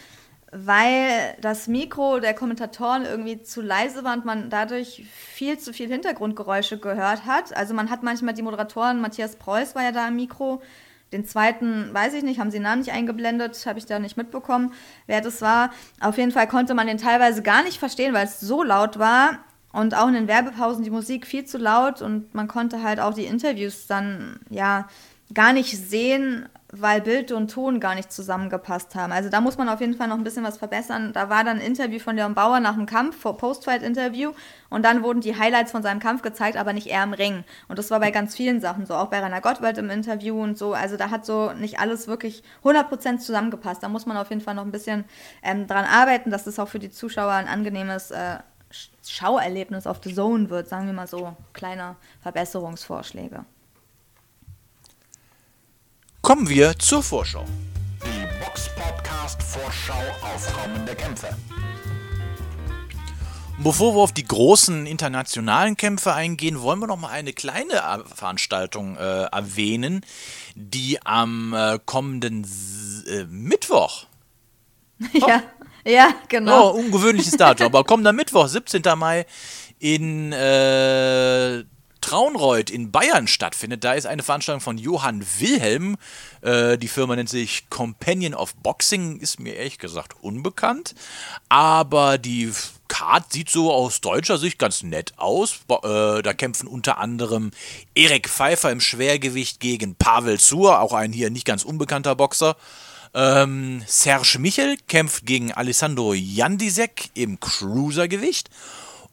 weil 0.52 1.36
das 1.42 1.68
Mikro 1.68 2.18
der 2.18 2.32
Kommentatoren 2.32 3.04
irgendwie 3.04 3.42
zu 3.42 3.60
leise 3.60 4.04
war 4.04 4.14
und 4.14 4.24
man 4.24 4.48
dadurch 4.48 5.04
viel 5.12 5.58
zu 5.58 5.74
viel 5.74 5.88
Hintergrundgeräusche 5.88 6.78
gehört 6.78 7.26
hat. 7.26 7.54
Also 7.54 7.74
man 7.74 7.90
hat 7.90 8.02
manchmal 8.02 8.32
die 8.32 8.40
Moderatoren, 8.40 9.02
Matthias 9.02 9.36
Preuß 9.36 9.74
war 9.74 9.82
ja 9.82 9.92
da 9.92 10.06
am 10.06 10.16
Mikro, 10.16 10.62
den 11.14 11.24
zweiten 11.24 11.94
weiß 11.94 12.12
ich 12.14 12.24
nicht, 12.24 12.40
haben 12.40 12.50
sie 12.50 12.58
den 12.58 12.64
Namen 12.64 12.80
nicht 12.80 12.92
eingeblendet, 12.92 13.64
habe 13.66 13.78
ich 13.78 13.86
da 13.86 14.00
nicht 14.00 14.16
mitbekommen, 14.16 14.72
wer 15.06 15.20
das 15.20 15.40
war. 15.40 15.70
Auf 16.00 16.18
jeden 16.18 16.32
Fall 16.32 16.48
konnte 16.48 16.74
man 16.74 16.88
den 16.88 16.98
teilweise 16.98 17.40
gar 17.42 17.62
nicht 17.62 17.78
verstehen, 17.78 18.12
weil 18.12 18.26
es 18.26 18.40
so 18.40 18.64
laut 18.64 18.98
war 18.98 19.38
und 19.72 19.94
auch 19.94 20.08
in 20.08 20.14
den 20.14 20.28
Werbepausen 20.28 20.82
die 20.82 20.90
Musik 20.90 21.26
viel 21.26 21.44
zu 21.44 21.56
laut 21.56 22.02
und 22.02 22.34
man 22.34 22.48
konnte 22.48 22.82
halt 22.82 22.98
auch 22.98 23.14
die 23.14 23.26
Interviews 23.26 23.86
dann 23.86 24.40
ja 24.50 24.88
gar 25.32 25.52
nicht 25.52 25.78
sehen, 25.78 26.48
weil 26.80 27.00
Bild 27.00 27.32
und 27.32 27.50
Ton 27.50 27.80
gar 27.80 27.94
nicht 27.94 28.12
zusammengepasst 28.12 28.94
haben. 28.94 29.12
Also 29.12 29.28
da 29.28 29.40
muss 29.40 29.56
man 29.58 29.68
auf 29.68 29.80
jeden 29.80 29.94
Fall 29.94 30.08
noch 30.08 30.16
ein 30.16 30.24
bisschen 30.24 30.44
was 30.44 30.58
verbessern. 30.58 31.12
Da 31.12 31.30
war 31.30 31.44
dann 31.44 31.58
ein 31.58 31.66
Interview 31.66 31.98
von 31.98 32.16
Leon 32.16 32.34
Bauer 32.34 32.60
nach 32.60 32.74
dem 32.74 32.86
Kampf, 32.86 33.22
Post-Fight-Interview, 33.22 34.32
und 34.70 34.84
dann 34.84 35.02
wurden 35.02 35.20
die 35.20 35.38
Highlights 35.38 35.70
von 35.70 35.82
seinem 35.82 36.00
Kampf 36.00 36.22
gezeigt, 36.22 36.56
aber 36.56 36.72
nicht 36.72 36.88
er 36.88 37.04
im 37.04 37.12
Ring. 37.12 37.44
Und 37.68 37.78
das 37.78 37.90
war 37.90 38.00
bei 38.00 38.10
ganz 38.10 38.34
vielen 38.34 38.60
Sachen 38.60 38.86
so, 38.86 38.94
auch 38.94 39.06
bei 39.06 39.20
Rainer 39.20 39.40
Gottwald 39.40 39.78
im 39.78 39.88
Interview 39.90 40.42
und 40.42 40.58
so. 40.58 40.74
Also 40.74 40.96
da 40.96 41.10
hat 41.10 41.24
so 41.24 41.52
nicht 41.52 41.78
alles 41.78 42.08
wirklich 42.08 42.42
100% 42.64 43.18
zusammengepasst. 43.18 43.82
Da 43.82 43.88
muss 43.88 44.06
man 44.06 44.16
auf 44.16 44.30
jeden 44.30 44.42
Fall 44.42 44.54
noch 44.54 44.64
ein 44.64 44.72
bisschen 44.72 45.04
ähm, 45.42 45.66
dran 45.66 45.84
arbeiten, 45.84 46.30
dass 46.30 46.44
das 46.44 46.58
auch 46.58 46.68
für 46.68 46.80
die 46.80 46.90
Zuschauer 46.90 47.32
ein 47.32 47.46
angenehmes 47.46 48.10
äh, 48.10 48.38
Schauerlebnis 49.06 49.86
auf 49.86 50.00
The 50.02 50.14
Zone 50.14 50.50
wird, 50.50 50.68
sagen 50.68 50.86
wir 50.86 50.92
mal 50.92 51.06
so. 51.06 51.36
Kleine 51.52 51.96
Verbesserungsvorschläge. 52.20 53.44
Kommen 56.24 56.48
wir 56.48 56.78
zur 56.78 57.02
Vorschau. 57.02 57.44
Die 58.02 58.42
Box 58.42 58.70
Podcast 58.74 59.42
Vorschau 59.42 59.92
auf 60.22 60.54
kommende 60.54 60.94
Kämpfe. 60.94 61.28
Bevor 63.58 63.94
wir 63.94 64.00
auf 64.00 64.12
die 64.12 64.24
großen 64.24 64.86
internationalen 64.86 65.76
Kämpfe 65.76 66.14
eingehen, 66.14 66.62
wollen 66.62 66.78
wir 66.80 66.86
noch 66.86 66.96
mal 66.96 67.10
eine 67.10 67.34
kleine 67.34 67.74
Veranstaltung 68.14 68.96
äh, 68.96 69.24
erwähnen, 69.24 70.00
die 70.54 70.98
am 71.04 71.52
äh, 71.52 71.78
kommenden 71.84 72.44
S 72.44 73.04
äh, 73.06 73.26
Mittwoch. 73.26 74.06
Ja, 75.12 75.42
ja, 75.84 76.14
genau. 76.28 76.70
Oh, 76.70 76.78
ungewöhnliches 76.78 77.36
Datum, 77.36 77.66
aber 77.66 77.84
kommender 77.84 78.14
Mittwoch, 78.14 78.48
17. 78.48 78.82
Mai 78.96 79.26
in 79.78 80.32
äh, 80.32 81.64
Traunreuth 82.04 82.68
in 82.68 82.92
Bayern 82.92 83.26
stattfindet. 83.26 83.82
Da 83.82 83.94
ist 83.94 84.04
eine 84.04 84.22
Veranstaltung 84.22 84.60
von 84.60 84.76
Johann 84.76 85.24
Wilhelm. 85.38 85.96
Äh, 86.42 86.76
die 86.76 86.88
Firma 86.88 87.16
nennt 87.16 87.30
sich 87.30 87.70
Companion 87.70 88.34
of 88.34 88.54
Boxing, 88.56 89.20
ist 89.20 89.40
mir 89.40 89.54
ehrlich 89.54 89.78
gesagt 89.78 90.12
unbekannt. 90.20 90.94
Aber 91.48 92.18
die 92.18 92.52
Card 92.88 93.32
sieht 93.32 93.48
so 93.48 93.72
aus 93.72 94.02
deutscher 94.02 94.36
Sicht 94.36 94.58
ganz 94.58 94.82
nett 94.82 95.14
aus. 95.16 95.60
Äh, 95.70 96.20
da 96.20 96.34
kämpfen 96.34 96.68
unter 96.68 96.98
anderem 96.98 97.52
Erik 97.94 98.28
Pfeiffer 98.28 98.70
im 98.70 98.82
Schwergewicht 98.82 99.58
gegen 99.58 99.94
Pavel 99.94 100.38
Zur, 100.38 100.80
auch 100.80 100.92
ein 100.92 101.10
hier 101.10 101.30
nicht 101.30 101.46
ganz 101.46 101.64
unbekannter 101.64 102.14
Boxer. 102.16 102.54
Ähm, 103.14 103.82
Serge 103.86 104.38
Michel 104.38 104.76
kämpft 104.88 105.24
gegen 105.24 105.54
Alessandro 105.54 106.12
Jandisek 106.12 107.08
im 107.14 107.40
Cruisergewicht. 107.40 108.50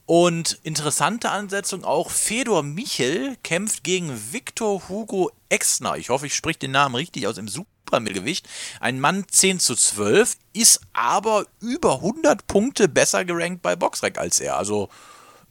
Und 0.05 0.59
interessante 0.63 1.29
Ansetzung 1.29 1.83
auch, 1.83 2.11
Fedor 2.11 2.63
Michel 2.63 3.37
kämpft 3.43 3.83
gegen 3.83 4.33
Victor 4.33 4.89
Hugo 4.89 5.31
Exner. 5.49 5.95
Ich 5.97 6.09
hoffe, 6.09 6.27
ich 6.27 6.35
spreche 6.35 6.59
den 6.59 6.71
Namen 6.71 6.95
richtig 6.95 7.27
aus 7.27 7.37
im 7.37 7.47
Supermittelgewicht. 7.47 8.47
Ein 8.79 8.99
Mann 8.99 9.25
10 9.29 9.59
zu 9.59 9.75
12, 9.75 10.37
ist 10.53 10.81
aber 10.93 11.45
über 11.59 11.95
100 11.95 12.47
Punkte 12.47 12.87
besser 12.87 13.25
gerankt 13.25 13.61
bei 13.61 13.75
Boxrec 13.75 14.17
als 14.17 14.39
er. 14.39 14.57
Also 14.57 14.89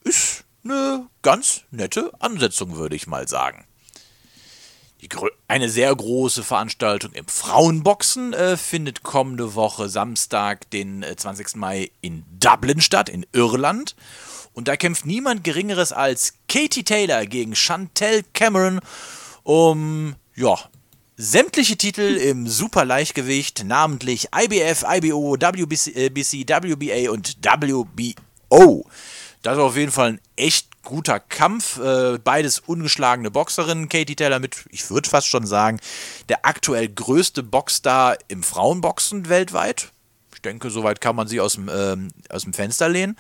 ist 0.05 0.45
eine 0.65 1.07
ganz 1.23 1.63
nette 1.71 2.13
Ansetzung, 2.19 2.77
würde 2.77 2.97
ich 2.97 3.07
mal 3.07 3.29
sagen. 3.29 3.65
eine 5.49 5.71
sehr 5.71 5.95
große 5.95 6.43
Veranstaltung 6.43 7.13
im 7.13 7.27
Frauenboxen 7.27 8.35
äh, 8.35 8.57
findet 8.59 9.03
kommende 9.03 9.55
Woche 9.55 9.89
Samstag, 9.89 10.69
den 10.71 11.03
äh, 11.03 11.17
20. 11.17 11.57
Mai 11.57 11.91
in 12.03 12.25
Dublin 12.39 12.83
statt, 12.83 13.09
in 13.09 13.25
Irland. 13.33 13.97
Und 14.61 14.69
da 14.69 14.77
kämpft 14.77 15.07
niemand 15.07 15.43
Geringeres 15.43 15.91
als 15.91 16.35
Katie 16.47 16.85
Taylor 16.85 17.25
gegen 17.25 17.55
Chantel 17.55 18.25
Cameron 18.35 18.81
um, 19.43 20.17
ja, 20.37 20.55
sämtliche 21.17 21.79
Titel 21.79 22.03
im 22.23 22.47
Superleichtgewicht, 22.47 23.65
namentlich 23.65 24.29
IBF, 24.37 24.85
IBO, 24.87 25.39
WBC, 25.41 26.47
WBA 26.47 27.11
und 27.11 27.39
WBO. 27.41 28.87
Das 29.41 29.57
ist 29.57 29.63
auf 29.63 29.79
jeden 29.79 29.93
Fall 29.93 30.09
ein 30.11 30.21
echt 30.37 30.83
guter 30.83 31.21
Kampf. 31.21 31.79
Äh, 31.79 32.19
beides 32.23 32.59
ungeschlagene 32.59 33.31
Boxerinnen. 33.31 33.89
Katie 33.89 34.15
Taylor 34.15 34.41
mit, 34.41 34.67
ich 34.69 34.91
würde 34.91 35.09
fast 35.09 35.29
schon 35.29 35.47
sagen, 35.47 35.81
der 36.29 36.45
aktuell 36.45 36.91
größte 36.91 37.43
Boxstar 37.43 38.19
im 38.29 38.43
Frauenboxen 38.43 39.31
weltweit. 39.31 39.91
Ich 40.35 40.43
denke, 40.43 40.69
soweit 40.69 41.01
kann 41.01 41.17
man 41.17 41.29
sie 41.29 41.41
aus 41.41 41.55
dem, 41.55 41.71
ähm, 41.73 42.11
aus 42.29 42.43
dem 42.43 42.53
Fenster 42.53 42.91
lehnen. 42.91 43.17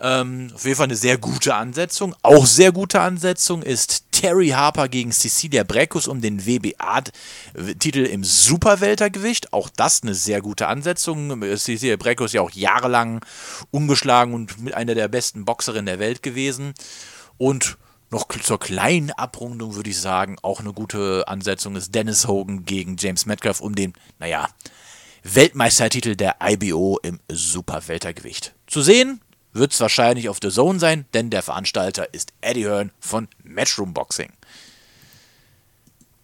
Ähm, 0.00 0.50
auf 0.54 0.64
jeden 0.64 0.76
Fall 0.76 0.84
eine 0.84 0.96
sehr 0.96 1.16
gute 1.16 1.54
Ansetzung. 1.54 2.14
Auch 2.22 2.44
sehr 2.44 2.72
gute 2.72 3.00
Ansetzung 3.00 3.62
ist 3.62 4.04
Terry 4.12 4.48
Harper 4.48 4.88
gegen 4.88 5.12
Cecilia 5.12 5.64
Breckus 5.64 6.06
um 6.06 6.20
den 6.20 6.46
WBA-Titel 6.46 8.00
im 8.00 8.22
Superweltergewicht. 8.22 9.52
Auch 9.52 9.70
das 9.70 10.02
eine 10.02 10.14
sehr 10.14 10.42
gute 10.42 10.68
Ansetzung. 10.68 11.40
Cecilia 11.56 11.96
Breckus 11.96 12.32
ja 12.32 12.42
auch 12.42 12.50
jahrelang 12.50 13.24
ungeschlagen 13.70 14.34
und 14.34 14.60
mit 14.60 14.74
einer 14.74 14.94
der 14.94 15.08
besten 15.08 15.44
Boxerinnen 15.44 15.86
der 15.86 15.98
Welt 15.98 16.22
gewesen. 16.22 16.74
Und 17.38 17.78
noch 18.10 18.28
zur 18.28 18.60
kleinen 18.60 19.10
Abrundung 19.12 19.74
würde 19.74 19.90
ich 19.90 19.98
sagen, 19.98 20.36
auch 20.42 20.60
eine 20.60 20.72
gute 20.72 21.26
Ansetzung 21.26 21.74
ist 21.74 21.94
Dennis 21.94 22.26
Hogan 22.26 22.64
gegen 22.64 22.96
James 22.98 23.26
Metcalf 23.26 23.60
um 23.60 23.74
den, 23.74 23.94
naja, 24.18 24.48
Weltmeistertitel 25.24 26.14
der 26.14 26.36
IBO 26.40 27.00
im 27.02 27.18
Superweltergewicht. 27.28 28.54
Zu 28.66 28.80
sehen 28.82 29.20
wird 29.56 29.72
es 29.72 29.80
wahrscheinlich 29.80 30.28
auf 30.28 30.38
The 30.42 30.50
Zone 30.50 30.78
sein, 30.78 31.06
denn 31.14 31.30
der 31.30 31.42
Veranstalter 31.42 32.12
ist 32.12 32.32
Eddie 32.40 32.66
Hearn 32.66 32.92
von 33.00 33.28
Matchroom 33.42 33.94
Boxing. 33.94 34.32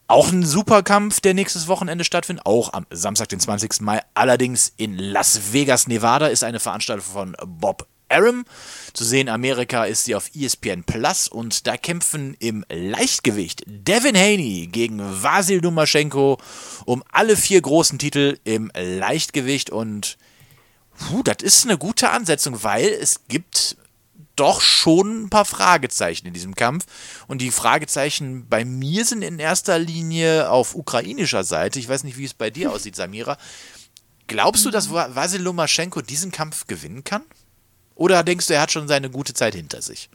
Auch 0.07 0.31
ein 0.31 0.45
Superkampf, 0.45 1.21
der 1.21 1.33
nächstes 1.33 1.69
Wochenende 1.69 2.05
stattfindet, 2.05 2.45
auch 2.45 2.75
am 2.75 2.87
Samstag, 2.91 3.31
den 3.31 3.41
20. 3.41 3.81
Mai. 3.81 4.03
Allerdings 4.13 4.73
in 4.77 4.99
Las 4.99 5.53
Vegas, 5.53 5.87
Nevada, 5.87 6.27
ist 6.27 6.45
eine 6.45 6.61
Veranstaltung 6.61 7.07
von 7.07 7.37
Bob 7.47 7.87
Arum. 8.13 8.45
Zu 8.93 9.05
sehen, 9.05 9.29
Amerika 9.29 9.85
ist 9.85 10.05
sie 10.05 10.15
auf 10.15 10.31
ESPN 10.35 10.85
Plus 10.85 11.29
und 11.29 11.67
da 11.67 11.79
kämpfen 11.79 12.37
im 12.41 12.65
Leichtgewicht 12.71 13.63
Devin 13.67 14.17
Haney 14.17 14.69
gegen 14.71 15.01
Vasil 15.01 15.63
Dumaschenko 15.63 16.39
um 16.85 17.03
alle 17.11 17.37
vier 17.37 17.63
großen 17.63 17.99
Titel 17.99 18.39
im 18.45 18.71
Leichtgewicht 18.75 19.71
und 19.71 20.19
Puh, 21.09 21.23
das 21.23 21.37
ist 21.43 21.65
eine 21.65 21.79
gute 21.79 22.11
Ansetzung, 22.11 22.63
weil 22.63 22.87
es 22.87 23.27
gibt 23.29 23.77
doch 24.37 24.61
schon 24.61 25.25
ein 25.25 25.31
paar 25.31 25.45
Fragezeichen 25.45 26.27
in 26.27 26.35
diesem 26.35 26.55
Kampf. 26.55 26.87
Und 27.27 27.39
die 27.43 27.51
Fragezeichen 27.51 28.49
bei 28.49 28.65
mir 28.65 29.05
sind 29.05 29.23
in 29.23 29.39
erster 29.39 29.79
Linie 29.79 30.51
auf 30.51 30.75
ukrainischer 30.75 31.45
Seite. 31.45 31.79
Ich 31.79 31.89
weiß 31.89 32.05
nicht, 32.05 32.19
wie 32.19 32.25
es 32.25 32.35
bei 32.35 32.51
dir 32.51 32.73
aussieht, 32.73 32.97
Samira. 32.97 33.37
Glaubst 34.27 34.65
du, 34.65 34.71
dass 34.71 34.91
Vasil 34.91 35.43
Lomaschenko 35.43 36.01
diesen 36.01 36.33
Kampf 36.33 36.67
gewinnen 36.67 37.05
kann? 37.05 37.23
Oder 37.95 38.23
denkst 38.23 38.47
du, 38.47 38.55
er 38.55 38.63
hat 38.63 38.73
schon 38.73 38.89
seine 38.89 39.11
gute 39.11 39.35
Zeit 39.35 39.55
hinter 39.55 39.83
sich? 39.83 40.09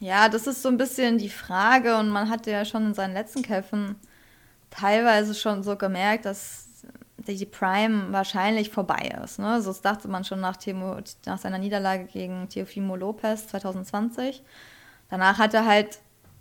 Ja, 0.00 0.28
das 0.28 0.46
ist 0.46 0.60
so 0.60 0.68
ein 0.68 0.76
bisschen 0.76 1.16
die 1.16 1.30
Frage. 1.30 1.96
Und 1.96 2.10
man 2.10 2.28
hatte 2.28 2.50
ja 2.50 2.64
schon 2.64 2.88
in 2.88 2.94
seinen 2.94 3.14
letzten 3.14 3.42
Kämpfen 3.42 3.96
teilweise 4.70 5.34
schon 5.34 5.62
so 5.62 5.76
gemerkt, 5.76 6.26
dass 6.26 6.66
die 7.26 7.46
Prime 7.46 8.12
wahrscheinlich 8.12 8.70
vorbei 8.70 9.12
ist. 9.22 9.38
Ne? 9.38 9.60
So 9.62 9.70
das 9.70 9.80
dachte 9.80 10.08
man 10.08 10.24
schon 10.24 10.40
nach, 10.40 10.56
Timo, 10.56 10.96
nach 11.26 11.38
seiner 11.38 11.58
Niederlage 11.58 12.04
gegen 12.04 12.48
Teofimo 12.48 12.96
Lopez 12.96 13.48
2020. 13.48 14.42
Danach 15.10 15.38
hat 15.38 15.54
er 15.54 15.66
halt 15.66 15.98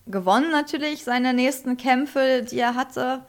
gewonnen 0.07 0.51
natürlich 0.51 1.03
seine 1.03 1.33
nächsten 1.33 1.77
Kämpfe, 1.77 2.45
die 2.49 2.59
er 2.59 2.75
hatte. 2.75 3.21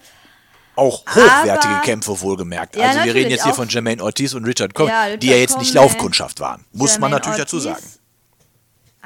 Auch 0.76 1.04
hochwertige 1.06 1.74
Aber, 1.74 1.82
Kämpfe 1.82 2.20
wohlgemerkt. 2.20 2.76
Ja, 2.76 2.88
also 2.88 3.04
wir 3.04 3.14
reden 3.14 3.30
jetzt 3.30 3.44
hier 3.44 3.54
von 3.54 3.68
Jermaine 3.68 4.02
Ortiz 4.02 4.34
und 4.34 4.44
Richard 4.44 4.74
Combs, 4.74 4.90
ja, 4.90 5.16
die 5.16 5.28
ja 5.28 5.36
jetzt 5.36 5.58
nicht 5.58 5.72
Laufkundschaft 5.72 6.40
waren. 6.40 6.64
Muss 6.72 6.92
Jermaine 6.92 7.00
man 7.00 7.10
natürlich 7.12 7.38
Ortiz, 7.38 7.52
dazu 7.52 7.60
sagen. 7.60 7.84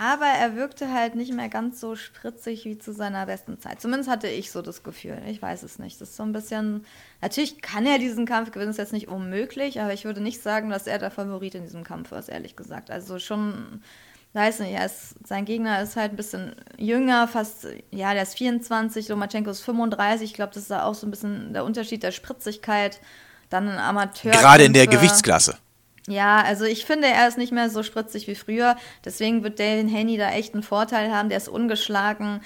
Aber 0.01 0.27
er 0.27 0.55
wirkte 0.55 0.93
halt 0.93 1.17
nicht 1.17 1.33
mehr 1.33 1.49
ganz 1.49 1.81
so 1.81 1.97
spritzig 1.97 2.65
wie 2.65 2.79
zu 2.79 2.93
seiner 2.93 3.27
besten 3.27 3.59
Zeit. 3.59 3.81
Zumindest 3.81 4.09
hatte 4.09 4.29
ich 4.29 4.53
so 4.53 4.63
das 4.63 4.85
Gefühl. 4.85 5.21
Ich 5.27 5.43
weiß 5.43 5.65
es 5.65 5.81
nicht. 5.81 6.01
Das 6.01 6.11
ist 6.11 6.17
so 6.17 6.23
ein 6.23 6.33
bisschen. 6.33 6.87
Natürlich 7.21 7.61
kann 7.63 7.85
er 7.85 7.99
diesen 7.99 8.25
Kampf 8.25 8.53
gewinnen, 8.53 8.71
ist 8.71 8.77
jetzt 8.77 8.93
nicht 8.93 9.09
unmöglich, 9.09 9.81
aber 9.81 9.93
ich 9.93 10.05
würde 10.05 10.21
nicht 10.21 10.41
sagen, 10.41 10.71
dass 10.71 10.87
er 10.87 11.01
der 11.01 11.11
Favorit 11.11 11.57
in 11.57 11.65
diesem 11.65 11.83
Kampf 11.83 12.13
ist, 12.13 12.29
ehrlich 12.29 12.55
gesagt. 12.55 12.93
Also 12.93 13.19
schon, 13.19 13.83
weiß 14.35 14.61
nicht, 14.61 14.79
ist, 14.79 15.17
sein 15.27 15.45
Gegner 15.45 15.83
ist 15.83 15.97
halt 15.97 16.13
ein 16.13 16.17
bisschen 16.17 16.55
jünger, 16.77 17.27
fast, 17.27 17.67
ja, 17.91 18.13
der 18.15 18.23
ist 18.23 18.39
24, 18.39 19.09
Lomachenko 19.09 19.51
ist 19.51 19.63
35. 19.63 20.31
Ich 20.31 20.35
glaube, 20.35 20.55
das 20.55 20.63
ist 20.63 20.73
auch 20.73 20.95
so 20.95 21.09
ein 21.09 21.11
bisschen 21.11 21.53
der 21.53 21.65
Unterschied 21.65 22.05
der 22.05 22.13
Spritzigkeit. 22.13 23.01
Dann 23.51 23.69
ein 23.69 23.81
Amateur. 23.81 24.31
Gerade 24.31 24.63
in 24.63 24.75
der 24.75 24.87
Gewichtsklasse. 24.87 25.57
Ja, 26.09 26.43
also 26.43 26.65
ich 26.65 26.87
finde, 26.87 27.07
er 27.07 27.29
ist 27.29 27.37
nicht 27.37 27.53
mehr 27.53 27.69
so 27.69 27.83
spritzig 27.83 28.27
wie 28.29 28.35
früher. 28.35 28.77
Deswegen 29.05 29.43
wird 29.43 29.61
David 29.61 29.93
Haney 29.93 30.17
da 30.17 30.31
echt 30.31 30.55
einen 30.55 30.63
Vorteil 30.63 31.13
haben. 31.13 31.29
Der 31.29 31.37
ist 31.37 31.49
ungeschlagen. 31.49 32.41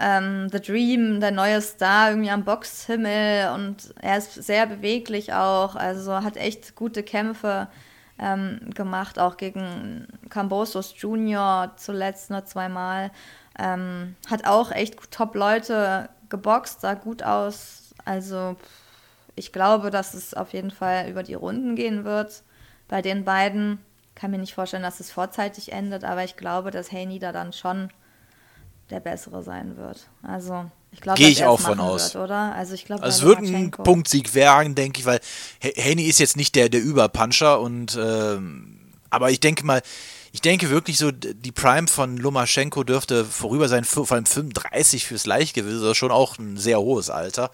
Ähm, 0.00 0.48
The 0.50 0.60
Dream, 0.60 1.20
der 1.20 1.30
neue 1.30 1.60
Star 1.60 2.10
irgendwie 2.10 2.30
am 2.30 2.44
Boxhimmel 2.44 3.50
und 3.54 3.94
er 4.00 4.18
ist 4.18 4.34
sehr 4.34 4.66
beweglich 4.66 5.32
auch. 5.32 5.76
Also 5.76 6.22
hat 6.22 6.36
echt 6.36 6.76
gute 6.76 7.02
Kämpfe 7.02 7.68
ähm, 8.18 8.60
gemacht, 8.74 9.18
auch 9.18 9.36
gegen 9.36 10.06
Cambosos 10.30 10.94
Junior 10.96 11.72
zuletzt 11.76 12.30
nur 12.30 12.44
zweimal. 12.44 13.10
Ähm, 13.58 14.16
hat 14.28 14.46
auch 14.46 14.70
echt 14.72 15.10
top 15.10 15.34
Leute 15.34 16.08
geboxt, 16.28 16.80
sah 16.80 16.94
gut 16.94 17.22
aus. 17.22 17.94
Also 18.04 18.56
ich 19.36 19.52
glaube, 19.52 19.90
dass 19.90 20.14
es 20.14 20.34
auf 20.34 20.52
jeden 20.52 20.70
Fall 20.70 21.08
über 21.08 21.22
die 21.22 21.34
Runden 21.34 21.74
gehen 21.76 22.04
wird 22.04 22.42
bei 22.88 23.02
den 23.02 23.24
beiden. 23.24 23.78
Kann 24.14 24.32
mir 24.32 24.38
nicht 24.38 24.54
vorstellen, 24.54 24.82
dass 24.82 24.98
es 24.98 25.12
vorzeitig 25.12 25.72
endet, 25.72 26.02
aber 26.02 26.24
ich 26.24 26.36
glaube, 26.36 26.72
dass 26.72 26.90
Haney 26.90 27.20
da 27.20 27.30
dann 27.30 27.52
schon 27.52 27.90
der 28.90 29.00
bessere 29.00 29.42
sein 29.42 29.76
wird. 29.76 30.08
Also 30.22 30.68
ich 30.90 31.00
glaube, 31.00 31.18
Gehe 31.18 31.28
ich 31.28 31.44
auch 31.44 31.60
von 31.60 31.78
aus. 31.78 32.14
Wird, 32.14 32.24
oder? 32.24 32.54
Also 32.54 32.74
ich 32.74 32.84
glaube, 32.84 33.02
also 33.02 33.18
es 33.18 33.24
wird 33.24 33.48
ein 33.48 33.70
Punktsieg 33.70 34.34
werden, 34.34 34.74
denke 34.74 35.00
ich, 35.00 35.06
weil 35.06 35.20
Haney 35.62 36.04
ist 36.04 36.18
jetzt 36.18 36.36
nicht 36.36 36.56
der, 36.56 36.68
der 36.68 36.82
Überpuncher 36.82 37.60
und 37.60 37.96
ähm, 38.00 38.78
aber 39.10 39.30
ich 39.30 39.40
denke 39.40 39.64
mal, 39.64 39.82
ich 40.32 40.40
denke 40.40 40.70
wirklich 40.70 40.98
so, 40.98 41.10
die 41.10 41.52
Prime 41.52 41.88
von 41.88 42.16
Lomaschenko 42.16 42.84
dürfte 42.84 43.24
vorüber 43.24 43.68
sein, 43.68 43.84
vor 43.84 44.10
allem 44.12 44.26
35 44.26 45.06
fürs 45.06 45.26
Leichtgewicht, 45.26 45.76
das 45.76 45.82
ist 45.82 45.96
schon 45.96 46.10
auch 46.10 46.38
ein 46.38 46.56
sehr 46.56 46.80
hohes 46.80 47.10
Alter. 47.10 47.50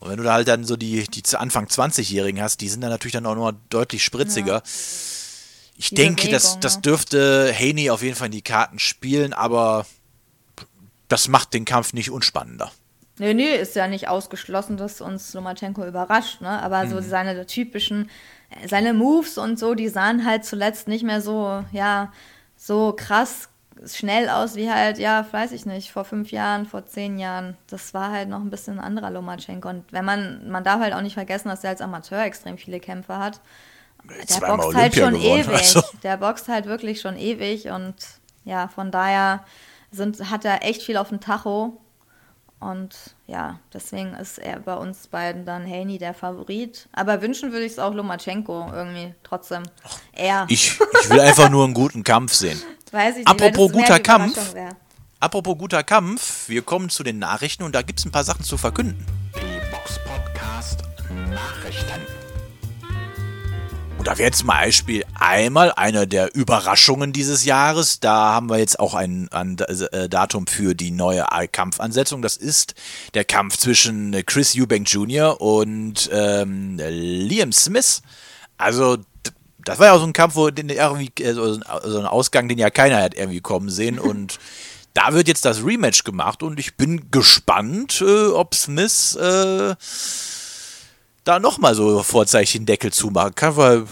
Und 0.00 0.10
wenn 0.10 0.16
du 0.16 0.24
da 0.24 0.34
halt 0.34 0.48
dann 0.48 0.64
so 0.64 0.76
die, 0.76 1.04
die 1.04 1.22
Anfang 1.36 1.66
20-Jährigen 1.66 2.42
hast, 2.42 2.60
die 2.60 2.68
sind 2.68 2.80
dann 2.80 2.90
natürlich 2.90 3.12
dann 3.12 3.26
auch 3.26 3.36
noch 3.36 3.52
deutlich 3.70 4.02
spritziger. 4.02 4.54
Ja. 4.54 4.62
Ich 5.78 5.90
die 5.90 5.94
denke, 5.94 6.22
Bewegung, 6.22 6.32
das, 6.32 6.60
das 6.60 6.80
dürfte 6.80 7.54
Haney 7.56 7.90
auf 7.90 8.02
jeden 8.02 8.16
Fall 8.16 8.26
in 8.26 8.32
die 8.32 8.42
Karten 8.42 8.78
spielen, 8.78 9.32
aber 9.32 9.86
das 11.08 11.28
macht 11.28 11.54
den 11.54 11.64
Kampf 11.64 11.92
nicht 11.92 12.10
unspannender. 12.10 12.72
Nee, 13.18 13.34
nee, 13.34 13.56
ist 13.56 13.76
ja 13.76 13.86
nicht 13.86 14.08
ausgeschlossen, 14.08 14.76
dass 14.76 15.00
uns 15.00 15.32
Lomachenko 15.32 15.86
überrascht, 15.86 16.42
ne? 16.42 16.62
Aber 16.62 16.84
mhm. 16.84 16.90
so 16.90 17.00
seine 17.00 17.46
typischen 17.46 18.10
seine 18.66 18.94
Moves 18.94 19.38
und 19.38 19.58
so, 19.58 19.74
die 19.74 19.88
sahen 19.88 20.24
halt 20.24 20.44
zuletzt 20.44 20.88
nicht 20.88 21.04
mehr 21.04 21.20
so, 21.20 21.64
ja, 21.72 22.12
so 22.56 22.94
krass 22.96 23.48
schnell 23.84 24.28
aus 24.28 24.56
wie 24.56 24.70
halt, 24.70 24.98
ja, 24.98 25.26
weiß 25.30 25.52
ich 25.52 25.66
nicht, 25.66 25.90
vor 25.90 26.04
fünf 26.04 26.30
Jahren, 26.30 26.66
vor 26.66 26.86
zehn 26.86 27.18
Jahren. 27.18 27.56
Das 27.66 27.92
war 27.94 28.10
halt 28.10 28.28
noch 28.28 28.40
ein 28.40 28.50
bisschen 28.50 28.78
ein 28.78 28.84
anderer 28.84 29.10
Lomachenko. 29.10 29.68
Und 29.68 29.84
wenn 29.92 30.04
man, 30.04 30.48
man 30.48 30.64
darf 30.64 30.80
halt 30.80 30.94
auch 30.94 31.02
nicht 31.02 31.14
vergessen, 31.14 31.48
dass 31.48 31.64
er 31.64 31.70
als 31.70 31.80
Amateur 31.80 32.24
extrem 32.24 32.56
viele 32.58 32.80
Kämpfe 32.80 33.18
hat. 33.18 33.40
Der 34.04 34.46
boxt 34.46 34.74
halt 34.74 34.94
schon 34.94 35.14
geworden, 35.14 35.40
ewig. 35.40 35.48
Also. 35.48 35.82
Der 36.02 36.16
boxt 36.16 36.48
halt 36.48 36.66
wirklich 36.66 37.00
schon 37.00 37.16
ewig 37.16 37.68
und 37.68 37.94
ja, 38.44 38.68
von 38.68 38.90
daher 38.90 39.44
sind, 39.90 40.30
hat 40.30 40.44
er 40.44 40.62
echt 40.62 40.82
viel 40.82 40.96
auf 40.96 41.08
dem 41.08 41.20
Tacho. 41.20 41.80
Und 42.58 43.14
ja, 43.26 43.60
deswegen 43.72 44.14
ist 44.14 44.38
er 44.38 44.60
bei 44.60 44.74
uns 44.74 45.08
beiden 45.08 45.44
dann 45.44 45.66
Haney 45.66 45.98
der 45.98 46.14
Favorit. 46.14 46.88
Aber 46.92 47.20
wünschen 47.20 47.52
würde 47.52 47.66
ich 47.66 47.72
es 47.72 47.78
auch 47.78 47.92
Lomachenko 47.92 48.70
irgendwie 48.72 49.14
trotzdem. 49.22 49.62
Er. 50.12 50.46
Ich, 50.48 50.78
ich 51.02 51.10
will 51.10 51.20
einfach 51.20 51.50
nur 51.50 51.64
einen 51.64 51.74
guten 51.74 52.02
Kampf 52.02 52.32
sehen. 52.32 52.60
Weiß 52.92 53.16
ich 53.16 53.18
nicht, 53.18 53.28
Apropos 53.28 53.72
guter 53.72 54.00
Kampf. 54.00 54.54
Apropos 55.20 55.58
guter 55.58 55.82
Kampf, 55.82 56.48
wir 56.48 56.62
kommen 56.62 56.88
zu 56.88 57.02
den 57.02 57.18
Nachrichten 57.18 57.62
und 57.62 57.74
da 57.74 57.82
gibt 57.82 57.98
es 57.98 58.04
ein 58.04 58.12
paar 58.12 58.24
Sachen 58.24 58.44
zu 58.44 58.56
verkünden. 58.56 59.04
Die 59.34 59.70
Box 59.70 59.98
Podcast 60.04 60.82
Nachrichten. 61.30 62.15
Da 64.06 64.18
wäre 64.18 64.30
zum 64.30 64.46
Beispiel 64.46 65.04
einmal 65.16 65.72
eine 65.72 66.06
der 66.06 66.32
Überraschungen 66.32 67.12
dieses 67.12 67.44
Jahres. 67.44 67.98
Da 67.98 68.34
haben 68.34 68.48
wir 68.48 68.58
jetzt 68.58 68.78
auch 68.78 68.94
ein, 68.94 69.28
ein 69.32 69.58
äh, 69.58 70.08
Datum 70.08 70.46
für 70.46 70.76
die 70.76 70.92
neue 70.92 71.26
Kampfansetzung. 71.50 72.22
Das 72.22 72.36
ist 72.36 72.76
der 73.14 73.24
Kampf 73.24 73.56
zwischen 73.56 74.12
Chris 74.24 74.54
Eubank 74.56 74.88
Jr. 74.88 75.40
und 75.40 76.08
ähm, 76.12 76.78
Liam 76.78 77.50
Smith. 77.50 78.00
Also 78.56 78.98
das 79.58 79.80
war 79.80 79.86
ja 79.86 79.92
auch 79.94 79.98
so 79.98 80.06
ein 80.06 80.12
Kampf, 80.12 80.36
wo 80.36 80.50
den 80.50 80.68
irgendwie, 80.68 81.10
äh, 81.20 81.32
so 81.32 81.54
ein 81.98 82.06
Ausgang, 82.06 82.48
den 82.48 82.58
ja 82.58 82.70
keiner 82.70 83.02
hat 83.02 83.16
irgendwie 83.16 83.40
kommen 83.40 83.70
sehen. 83.70 83.98
Und 83.98 84.38
da 84.94 85.14
wird 85.14 85.26
jetzt 85.26 85.44
das 85.44 85.64
Rematch 85.64 86.04
gemacht 86.04 86.42
und 86.44 86.58
ich 86.58 86.76
bin 86.76 87.10
gespannt, 87.10 88.00
äh, 88.00 88.28
ob 88.28 88.54
Smith 88.54 89.14
äh, 89.16 89.74
da 91.26 91.38
nochmal 91.40 91.74
so 91.74 92.02
Vorzeichen 92.02 92.64
Deckel 92.66 92.92
zumachen 92.92 93.34
kann, 93.34 93.56
weil 93.56 93.86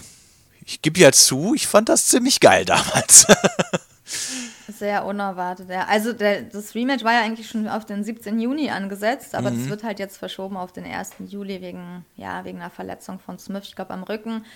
ich 0.65 0.81
gebe 0.81 1.01
ja 1.01 1.13
zu, 1.13 1.55
ich 1.55 1.67
fand 1.67 1.89
das 1.89 2.07
ziemlich 2.07 2.41
geil 2.41 2.65
damals. 2.65 3.27
Sehr 4.79 5.05
unerwartet, 5.05 5.69
ja. 5.69 5.87
Also 5.87 6.13
der, 6.13 6.43
das 6.43 6.75
Rematch 6.75 7.05
war 7.05 7.13
ja 7.13 7.21
eigentlich 7.21 7.49
schon 7.49 7.69
auf 7.69 7.85
den 7.85 8.03
17. 8.03 8.39
Juni 8.41 8.71
angesetzt, 8.71 9.35
aber 9.35 9.51
mhm. 9.51 9.59
das 9.59 9.69
wird 9.69 9.85
halt 9.85 9.99
jetzt 9.99 10.17
verschoben 10.17 10.57
auf 10.57 10.73
den 10.73 10.85
1. 10.85 11.11
Juli 11.29 11.61
wegen, 11.61 12.07
ja, 12.17 12.45
wegen 12.45 12.61
einer 12.61 12.71
Verletzung 12.71 13.19
von 13.19 13.39
Smith. 13.39 13.65
Ich 13.65 13.77
glaube, 13.77 13.93
am 13.93 14.05
Rücken 14.05 14.47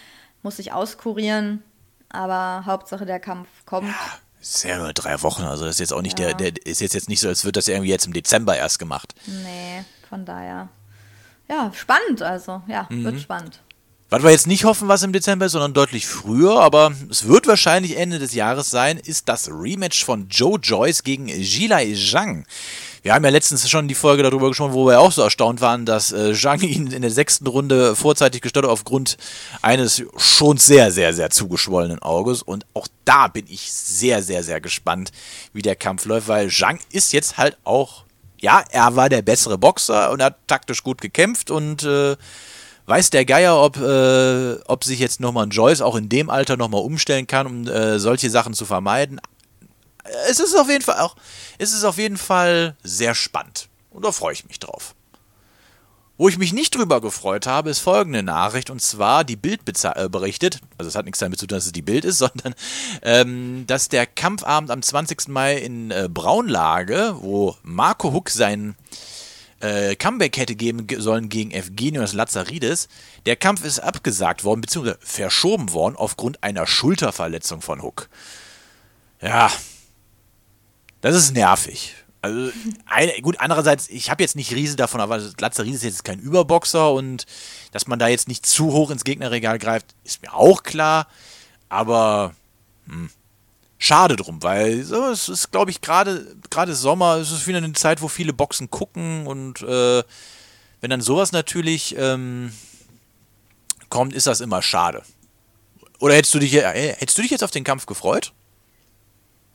muss 0.42 0.56
sich 0.56 0.72
auskurieren, 0.72 1.62
aber 2.08 2.64
Hauptsache 2.64 3.04
der 3.04 3.20
Kampf 3.20 3.48
kommt. 3.66 3.88
Ja. 3.88 4.18
Ist 4.40 4.64
ja 4.64 4.78
nur 4.78 4.92
drei 4.92 5.20
Wochen, 5.22 5.42
also 5.42 5.64
das 5.64 5.74
ist 5.74 5.80
jetzt 5.80 5.92
auch 5.92 6.00
nicht 6.00 6.18
ja. 6.20 6.32
der, 6.32 6.52
der 6.52 6.66
ist 6.66 6.80
jetzt, 6.80 6.94
jetzt 6.94 7.08
nicht 7.08 7.20
so, 7.20 7.28
als 7.28 7.44
wird 7.44 7.56
das 7.56 7.66
irgendwie 7.66 7.90
jetzt 7.90 8.06
im 8.06 8.12
Dezember 8.12 8.56
erst 8.56 8.78
gemacht. 8.78 9.14
Nee, 9.26 9.84
von 10.08 10.24
daher 10.24 10.68
ja, 11.48 11.72
spannend 11.74 12.22
also. 12.22 12.62
Ja, 12.66 12.86
mhm. 12.90 13.04
wird 13.04 13.20
spannend. 13.20 13.60
Was 14.10 14.22
wir 14.22 14.30
jetzt 14.30 14.46
nicht 14.46 14.64
hoffen, 14.64 14.88
was 14.88 15.02
im 15.02 15.12
Dezember 15.12 15.44
ist, 15.44 15.52
sondern 15.52 15.74
deutlich 15.74 16.06
früher, 16.06 16.60
aber 16.60 16.92
es 17.10 17.28
wird 17.28 17.46
wahrscheinlich 17.46 17.98
Ende 17.98 18.18
des 18.18 18.32
Jahres 18.32 18.70
sein, 18.70 18.96
ist 18.96 19.28
das 19.28 19.50
Rematch 19.50 20.02
von 20.02 20.28
Joe 20.30 20.58
Joyce 20.58 21.02
gegen 21.02 21.28
Jilai 21.28 21.94
Zhang. 21.94 22.46
Wir 23.02 23.12
haben 23.12 23.24
ja 23.24 23.30
letztens 23.30 23.68
schon 23.68 23.86
die 23.86 23.94
Folge 23.94 24.22
darüber 24.22 24.48
gesprochen, 24.48 24.72
wo 24.72 24.86
wir 24.86 24.98
auch 24.98 25.12
so 25.12 25.20
erstaunt 25.20 25.60
waren, 25.60 25.84
dass 25.84 26.10
äh, 26.12 26.32
Zhang 26.32 26.62
ihn 26.62 26.86
in 26.90 27.02
der 27.02 27.10
sechsten 27.10 27.46
Runde 27.46 27.94
vorzeitig 27.94 28.40
gestört 28.40 28.64
hat 28.64 28.72
aufgrund 28.72 29.18
eines 29.60 30.02
schon 30.16 30.56
sehr, 30.56 30.90
sehr, 30.90 31.12
sehr 31.12 31.28
zugeschwollenen 31.28 31.98
Auges. 31.98 32.40
Und 32.42 32.64
auch 32.72 32.88
da 33.04 33.28
bin 33.28 33.44
ich 33.46 33.70
sehr, 33.70 34.22
sehr, 34.22 34.42
sehr 34.42 34.62
gespannt, 34.62 35.12
wie 35.52 35.62
der 35.62 35.76
Kampf 35.76 36.06
läuft, 36.06 36.28
weil 36.28 36.48
Zhang 36.50 36.78
ist 36.92 37.12
jetzt 37.12 37.36
halt 37.36 37.58
auch 37.64 38.04
ja, 38.40 38.62
er 38.70 38.96
war 38.96 39.08
der 39.08 39.22
bessere 39.22 39.58
Boxer 39.58 40.10
und 40.10 40.22
hat 40.22 40.36
taktisch 40.46 40.82
gut 40.82 41.00
gekämpft 41.00 41.50
und 41.50 41.82
äh, 41.82 42.16
weiß 42.86 43.10
der 43.10 43.24
Geier, 43.24 43.60
ob, 43.60 43.76
äh, 43.76 44.54
ob 44.66 44.84
sich 44.84 44.98
jetzt 44.98 45.20
nochmal 45.20 45.46
ein 45.46 45.50
Joyce 45.50 45.82
auch 45.82 45.96
in 45.96 46.08
dem 46.08 46.30
Alter 46.30 46.56
nochmal 46.56 46.82
umstellen 46.82 47.26
kann, 47.26 47.46
um 47.46 47.68
äh, 47.68 47.98
solche 47.98 48.30
Sachen 48.30 48.54
zu 48.54 48.64
vermeiden. 48.64 49.20
Es 50.30 50.40
ist 50.40 50.54
auf 50.54 50.68
jeden 50.70 50.82
Fall 50.82 51.00
auch, 51.00 51.16
es 51.58 51.72
ist 51.72 51.84
auf 51.84 51.98
jeden 51.98 52.16
Fall 52.16 52.76
sehr 52.82 53.14
spannend. 53.14 53.68
Und 53.90 54.04
da 54.04 54.12
freue 54.12 54.32
ich 54.32 54.46
mich 54.46 54.58
drauf. 54.58 54.94
Wo 56.18 56.28
ich 56.28 56.36
mich 56.36 56.52
nicht 56.52 56.74
drüber 56.74 57.00
gefreut 57.00 57.46
habe, 57.46 57.70
ist 57.70 57.78
folgende 57.78 58.24
Nachricht. 58.24 58.70
Und 58.70 58.82
zwar, 58.82 59.22
die 59.22 59.36
Bild 59.36 59.60
äh, 59.84 60.08
berichtet, 60.08 60.60
also 60.76 60.88
es 60.88 60.96
hat 60.96 61.04
nichts 61.04 61.20
damit 61.20 61.38
zu 61.38 61.46
tun, 61.46 61.56
dass 61.56 61.66
es 61.66 61.72
die 61.72 61.80
Bild 61.80 62.04
ist, 62.04 62.18
sondern 62.18 62.54
ähm, 63.02 63.64
dass 63.68 63.88
der 63.88 64.04
Kampfabend 64.04 64.72
am 64.72 64.82
20. 64.82 65.28
Mai 65.28 65.56
in 65.56 65.92
äh, 65.92 66.08
Braunlage, 66.12 67.14
wo 67.20 67.56
Marco 67.62 68.12
Huck 68.12 68.30
sein 68.30 68.74
äh, 69.60 69.94
Comeback 69.94 70.36
hätte 70.36 70.56
geben 70.56 70.86
sollen 70.98 71.28
gegen 71.28 71.52
Evgenios 71.52 72.14
Lazaridis, 72.14 72.88
der 73.26 73.36
Kampf 73.36 73.64
ist 73.64 73.78
abgesagt 73.78 74.42
worden, 74.42 74.60
beziehungsweise 74.60 74.98
verschoben 75.00 75.72
worden 75.72 75.94
aufgrund 75.94 76.42
einer 76.42 76.66
Schulterverletzung 76.66 77.62
von 77.62 77.80
Huck. 77.80 78.08
Ja, 79.22 79.52
das 81.00 81.14
ist 81.14 81.32
nervig. 81.32 81.94
Also, 82.20 82.52
eine, 82.86 83.20
gut, 83.22 83.36
andererseits, 83.38 83.88
ich 83.88 84.10
habe 84.10 84.22
jetzt 84.22 84.34
nicht 84.34 84.52
Riese 84.52 84.76
davon, 84.76 85.00
aber 85.00 85.18
Lazzaris 85.38 85.76
ist 85.76 85.84
jetzt 85.84 86.04
kein 86.04 86.18
Überboxer 86.18 86.92
und 86.92 87.26
dass 87.70 87.86
man 87.86 87.98
da 87.98 88.08
jetzt 88.08 88.26
nicht 88.26 88.44
zu 88.44 88.72
hoch 88.72 88.90
ins 88.90 89.04
Gegnerregal 89.04 89.58
greift, 89.58 89.94
ist 90.04 90.22
mir 90.22 90.34
auch 90.34 90.64
klar. 90.64 91.06
Aber 91.68 92.34
hm, 92.86 93.10
schade 93.78 94.16
drum, 94.16 94.42
weil 94.42 94.82
so, 94.82 95.06
es 95.06 95.28
ist, 95.28 95.52
glaube 95.52 95.70
ich, 95.70 95.80
gerade 95.80 96.34
gerade 96.50 96.74
Sommer, 96.74 97.16
es 97.16 97.30
ist 97.30 97.46
wieder 97.46 97.58
eine 97.58 97.72
Zeit, 97.74 98.02
wo 98.02 98.08
viele 98.08 98.32
Boxen 98.32 98.70
gucken 98.70 99.26
und 99.26 99.62
äh, 99.62 100.02
wenn 100.80 100.90
dann 100.90 101.00
sowas 101.00 101.32
natürlich 101.32 101.96
ähm, 101.96 102.52
kommt, 103.88 104.12
ist 104.12 104.26
das 104.26 104.40
immer 104.40 104.62
schade. 104.62 105.02
Oder 106.00 106.14
hättest 106.14 106.34
du 106.34 106.38
dich, 106.38 106.54
äh, 106.54 106.94
hättest 106.96 107.18
du 107.18 107.22
dich 107.22 107.30
jetzt 107.30 107.44
auf 107.44 107.50
den 107.50 107.64
Kampf 107.64 107.86
gefreut? 107.86 108.32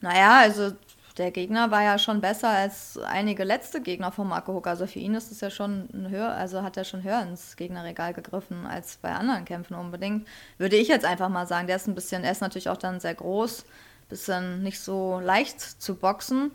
Naja, 0.01 0.39
also 0.39 0.73
der 1.17 1.31
Gegner 1.31 1.69
war 1.69 1.83
ja 1.83 1.99
schon 1.99 2.21
besser 2.21 2.49
als 2.49 2.97
einige 2.97 3.43
letzte 3.43 3.81
Gegner 3.81 4.11
von 4.11 4.27
Marco 4.27 4.53
Huck. 4.53 4.67
Also 4.67 4.87
für 4.87 4.99
ihn 4.99 5.13
ist 5.13 5.31
es 5.31 5.41
ja 5.41 5.49
schon 5.49 5.87
höher, 6.09 6.31
also 6.31 6.63
hat 6.63 6.75
er 6.75 6.83
schon 6.83 7.03
höher 7.03 7.21
ins 7.21 7.55
Gegnerregal 7.55 8.13
gegriffen 8.13 8.65
als 8.65 8.97
bei 8.97 9.13
anderen 9.13 9.45
Kämpfen 9.45 9.75
unbedingt. 9.75 10.27
Würde 10.57 10.75
ich 10.75 10.87
jetzt 10.87 11.05
einfach 11.05 11.29
mal 11.29 11.45
sagen. 11.45 11.67
Der 11.67 11.75
ist 11.75 11.87
ein 11.87 11.95
bisschen, 11.95 12.23
er 12.23 12.31
ist 12.31 12.41
natürlich 12.41 12.69
auch 12.69 12.77
dann 12.77 12.99
sehr 12.99 13.13
groß, 13.13 13.65
bisschen 14.09 14.63
nicht 14.63 14.79
so 14.79 15.19
leicht 15.19 15.61
zu 15.61 15.95
boxen 15.95 16.51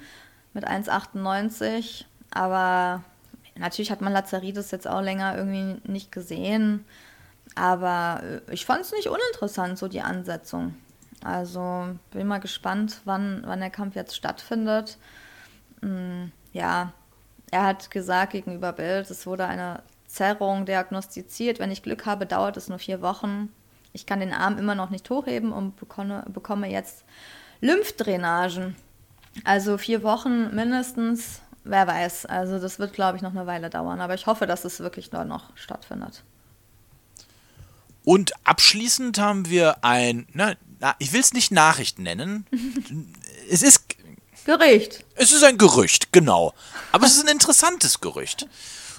mit 0.54 0.66
1,98. 0.66 2.04
Aber 2.32 3.04
natürlich 3.56 3.92
hat 3.92 4.00
man 4.00 4.12
Lazaridis 4.12 4.72
jetzt 4.72 4.88
auch 4.88 5.00
länger 5.00 5.36
irgendwie 5.36 5.80
nicht 5.88 6.10
gesehen. 6.10 6.84
Aber 7.54 8.22
ich 8.50 8.66
fand 8.66 8.80
es 8.80 8.92
nicht 8.92 9.06
uninteressant, 9.06 9.78
so 9.78 9.86
die 9.88 10.00
Ansetzung. 10.00 10.74
Also 11.22 11.88
bin 12.10 12.26
mal 12.26 12.38
gespannt, 12.38 13.00
wann, 13.04 13.42
wann 13.44 13.60
der 13.60 13.70
Kampf 13.70 13.96
jetzt 13.96 14.16
stattfindet. 14.16 14.98
Hm, 15.82 16.32
ja, 16.52 16.92
er 17.50 17.64
hat 17.64 17.90
gesagt 17.90 18.32
gegenüber 18.32 18.72
Bild, 18.72 19.10
es 19.10 19.26
wurde 19.26 19.46
eine 19.46 19.82
Zerrung 20.06 20.66
diagnostiziert. 20.66 21.58
Wenn 21.58 21.70
ich 21.70 21.82
Glück 21.82 22.06
habe, 22.06 22.26
dauert 22.26 22.56
es 22.56 22.68
nur 22.68 22.78
vier 22.78 23.02
Wochen. 23.02 23.52
Ich 23.92 24.06
kann 24.06 24.20
den 24.20 24.32
Arm 24.32 24.58
immer 24.58 24.74
noch 24.74 24.90
nicht 24.90 25.08
hochheben 25.10 25.52
und 25.52 25.76
bekomme, 25.76 26.24
bekomme 26.28 26.70
jetzt 26.70 27.04
Lymphdrainagen. 27.60 28.76
Also 29.44 29.78
vier 29.78 30.02
Wochen 30.02 30.54
mindestens 30.54 31.40
wer 31.68 31.86
weiß. 31.86 32.26
Also 32.26 32.58
das 32.58 32.78
wird, 32.78 32.92
glaube 32.92 33.16
ich, 33.16 33.22
noch 33.22 33.30
eine 33.30 33.46
Weile 33.46 33.70
dauern. 33.70 34.00
Aber 34.00 34.14
ich 34.14 34.26
hoffe, 34.26 34.46
dass 34.46 34.64
es 34.64 34.80
wirklich 34.80 35.10
dort 35.10 35.28
noch 35.28 35.56
stattfindet. 35.56 36.24
Und 38.04 38.32
abschließend 38.44 39.18
haben 39.18 39.48
wir 39.48 39.84
ein, 39.84 40.26
na, 40.32 40.54
na 40.80 40.94
ich 40.98 41.12
will 41.12 41.20
es 41.20 41.32
nicht 41.32 41.50
Nachricht 41.50 41.98
nennen. 41.98 42.46
es 43.50 43.62
ist 43.62 43.84
Gerücht. 44.44 45.04
Es 45.14 45.32
ist 45.32 45.44
ein 45.44 45.58
Gerücht, 45.58 46.12
genau. 46.12 46.54
Aber 46.92 47.06
es 47.06 47.16
ist 47.16 47.24
ein 47.24 47.32
interessantes 47.32 48.00
Gerücht. 48.00 48.46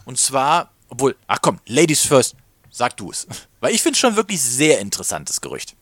Und 0.05 0.19
zwar, 0.19 0.71
obwohl, 0.89 1.15
ach 1.27 1.39
komm, 1.41 1.59
Ladies 1.65 2.01
first, 2.01 2.35
sag 2.69 2.97
du 2.97 3.09
es. 3.09 3.27
Weil 3.59 3.73
ich 3.73 3.81
finde 3.81 3.95
es 3.95 3.99
schon 3.99 4.15
wirklich 4.15 4.41
sehr 4.41 4.79
interessantes 4.79 5.41
Gerücht. 5.41 5.75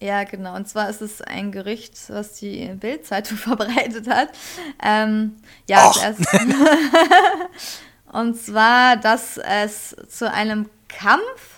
Ja, 0.00 0.24
genau. 0.24 0.54
Und 0.54 0.68
zwar 0.68 0.90
ist 0.90 1.00
es 1.00 1.22
ein 1.22 1.52
Gerücht, 1.52 1.94
was 2.08 2.34
die 2.34 2.66
Bild-Zeitung 2.74 3.38
verbreitet 3.38 4.08
hat. 4.08 4.28
Ähm, 4.82 5.36
ja, 5.68 5.90
und 8.12 8.38
zwar, 8.38 8.98
dass 8.98 9.38
es 9.38 9.96
zu 10.08 10.30
einem 10.30 10.68
Kampf 10.88 11.53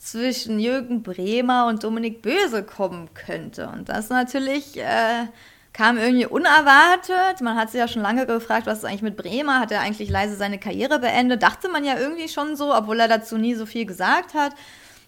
zwischen 0.00 0.58
Jürgen 0.58 1.02
Bremer 1.02 1.66
und 1.66 1.84
Dominik 1.84 2.22
Böse 2.22 2.64
kommen 2.64 3.10
könnte. 3.12 3.68
Und 3.68 3.90
das 3.90 4.08
natürlich 4.08 4.78
äh, 4.78 5.26
kam 5.74 5.98
irgendwie 5.98 6.24
unerwartet. 6.24 7.42
Man 7.42 7.56
hat 7.56 7.70
sich 7.70 7.78
ja 7.78 7.86
schon 7.86 8.00
lange 8.00 8.24
gefragt, 8.26 8.66
was 8.66 8.78
ist 8.78 8.84
eigentlich 8.86 9.02
mit 9.02 9.18
Bremer? 9.18 9.60
Hat 9.60 9.70
er 9.70 9.82
eigentlich 9.82 10.08
leise 10.08 10.36
seine 10.36 10.58
Karriere 10.58 10.98
beendet? 10.98 11.42
Dachte 11.42 11.68
man 11.68 11.84
ja 11.84 11.98
irgendwie 11.98 12.28
schon 12.28 12.56
so, 12.56 12.74
obwohl 12.74 12.98
er 12.98 13.08
dazu 13.08 13.36
nie 13.36 13.54
so 13.54 13.66
viel 13.66 13.84
gesagt 13.84 14.32
hat. 14.32 14.54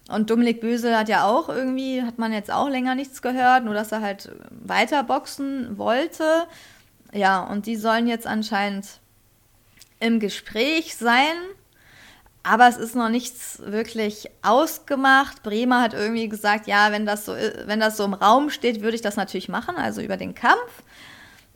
Und 0.09 0.29
Dominik 0.29 0.61
Böse 0.61 0.95
hat 0.95 1.09
ja 1.09 1.25
auch 1.25 1.49
irgendwie, 1.49 2.03
hat 2.03 2.19
man 2.19 2.31
jetzt 2.31 2.51
auch 2.51 2.69
länger 2.69 2.93
nichts 2.93 3.23
gehört, 3.23 3.65
nur 3.65 3.73
dass 3.73 3.91
er 3.91 4.01
halt 4.01 4.31
weiter 4.51 5.03
boxen 5.03 5.75
wollte. 5.79 6.45
Ja, 7.11 7.41
und 7.41 7.65
die 7.65 7.77
sollen 7.77 8.05
jetzt 8.05 8.27
anscheinend 8.27 8.99
im 9.99 10.19
Gespräch 10.19 10.95
sein. 10.95 11.35
Aber 12.43 12.67
es 12.67 12.75
ist 12.75 12.93
noch 12.93 13.07
nichts 13.07 13.61
wirklich 13.65 14.29
ausgemacht. 14.41 15.43
Bremer 15.43 15.81
hat 15.81 15.93
irgendwie 15.93 16.27
gesagt, 16.27 16.67
ja, 16.67 16.91
wenn 16.91 17.05
das 17.05 17.25
so, 17.25 17.33
wenn 17.65 17.79
das 17.79 17.95
so 17.95 18.03
im 18.03 18.13
Raum 18.13 18.49
steht, 18.49 18.81
würde 18.81 18.95
ich 18.95 19.01
das 19.01 19.15
natürlich 19.15 19.47
machen, 19.47 19.77
also 19.77 20.01
über 20.01 20.17
den 20.17 20.35
Kampf. 20.35 20.83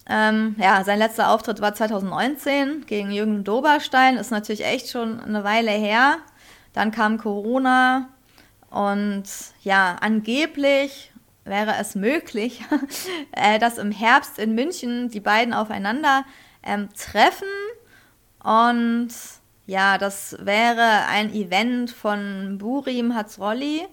Ähm, 0.09 0.55
ja, 0.57 0.85
sein 0.85 0.99
letzter 0.99 1.29
Auftritt 1.29 1.59
war 1.59 1.75
2019 1.75 2.85
gegen 2.85 3.11
Jürgen 3.11 3.43
Doberstein, 3.43 4.15
ist 4.15 4.31
natürlich 4.31 4.65
echt 4.65 4.89
schon 4.89 5.19
eine 5.19 5.43
Weile 5.43 5.71
her. 5.71 6.19
Dann 6.71 6.91
kam 6.91 7.17
Corona 7.17 8.07
und 8.69 9.25
ja, 9.63 9.97
angeblich 9.99 11.11
wäre 11.43 11.75
es 11.79 11.95
möglich, 11.95 12.61
äh, 13.31 13.59
dass 13.59 13.77
im 13.77 13.91
Herbst 13.91 14.39
in 14.39 14.55
München 14.55 15.09
die 15.09 15.19
beiden 15.19 15.53
aufeinander 15.53 16.23
ähm, 16.63 16.87
treffen 16.95 17.47
und 18.41 19.09
ja, 19.67 19.97
das 19.97 20.37
wäre 20.39 21.05
ein 21.09 21.33
Event 21.33 21.91
von 21.91 22.57
Burim 22.57 23.13
Hatzrolli, 23.13 23.85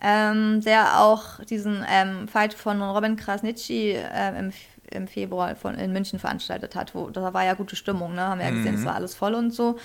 ähm, 0.00 0.62
der 0.62 1.00
auch 1.02 1.44
diesen 1.44 1.84
ähm, 1.88 2.26
Fight 2.28 2.54
von 2.54 2.80
Robin 2.80 3.16
Krasnitschi 3.16 3.92
äh, 3.92 4.38
im, 4.38 4.52
im 4.90 5.06
Februar 5.06 5.54
von, 5.54 5.74
in 5.74 5.92
München 5.92 6.18
veranstaltet 6.18 6.74
hat. 6.74 6.94
Wo, 6.94 7.10
da 7.10 7.34
war 7.34 7.44
ja 7.44 7.52
gute 7.52 7.76
Stimmung, 7.76 8.14
ne? 8.14 8.22
haben 8.22 8.38
wir 8.38 8.46
ja 8.46 8.52
gesehen, 8.52 8.76
es 8.76 8.86
war 8.86 8.94
alles 8.94 9.14
voll 9.14 9.34
und 9.34 9.50
so. 9.50 9.78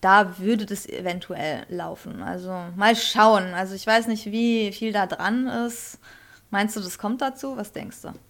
Da 0.00 0.38
würde 0.38 0.64
das 0.64 0.86
eventuell 0.86 1.66
laufen. 1.68 2.22
Also 2.22 2.54
mal 2.76 2.94
schauen. 2.94 3.54
Also 3.54 3.74
ich 3.74 3.84
weiß 3.84 4.06
nicht, 4.06 4.26
wie 4.26 4.70
viel 4.72 4.92
da 4.92 5.06
dran 5.06 5.48
ist. 5.48 5.98
Meinst 6.50 6.76
du, 6.76 6.80
das 6.80 6.98
kommt 6.98 7.20
dazu? 7.20 7.56
Was 7.56 7.72
denkst 7.72 8.02
du? 8.02 8.12
Oder 8.12 8.12
ist 8.12 8.14
das 8.14 8.16
nur 8.16 8.26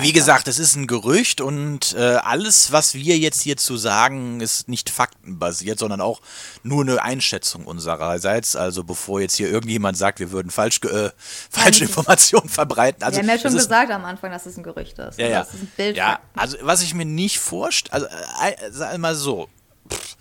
Wie 0.00 0.12
gesagt, 0.12 0.46
es 0.46 0.58
ist 0.58 0.76
ein 0.76 0.86
Gerücht 0.86 1.40
und 1.40 1.94
äh, 1.94 2.00
alles, 2.22 2.70
was 2.70 2.94
wir 2.94 3.18
jetzt 3.18 3.42
hierzu 3.42 3.76
sagen, 3.76 4.40
ist 4.40 4.68
nicht 4.68 4.88
faktenbasiert, 4.88 5.80
sondern 5.80 6.00
auch 6.00 6.20
nur 6.62 6.82
eine 6.82 7.02
Einschätzung 7.02 7.66
unsererseits. 7.66 8.54
Also 8.54 8.84
bevor 8.84 9.20
jetzt 9.20 9.34
hier 9.34 9.50
irgendjemand 9.50 9.96
sagt, 9.96 10.20
wir 10.20 10.30
würden 10.30 10.50
falsch, 10.50 10.80
äh, 10.84 11.10
falsche 11.50 11.84
Informationen 11.84 12.48
verbreiten. 12.48 13.02
Also 13.02 13.16
wir 13.16 13.22
haben 13.22 13.36
ja 13.36 13.38
schon 13.38 13.48
es 13.48 13.62
ist 13.62 13.68
gesagt 13.68 13.90
am 13.90 14.04
Anfang, 14.04 14.30
dass 14.30 14.46
es 14.46 14.56
ein 14.56 14.62
Gerücht 14.62 14.98
ist. 14.98 15.18
Ja, 15.18 15.26
ja. 15.26 15.38
Das 15.40 15.54
ist 15.54 15.62
ein 15.62 15.72
Bild. 15.76 15.96
ja, 15.96 16.20
also 16.34 16.56
was 16.60 16.82
ich 16.82 16.94
mir 16.94 17.04
nicht 17.06 17.40
vorstelle, 17.40 17.92
also 17.92 18.06
äh, 18.42 18.50
äh, 18.52 18.70
sag 18.70 18.96
mal 18.98 19.16
so, 19.16 19.48
pff, 19.90 20.16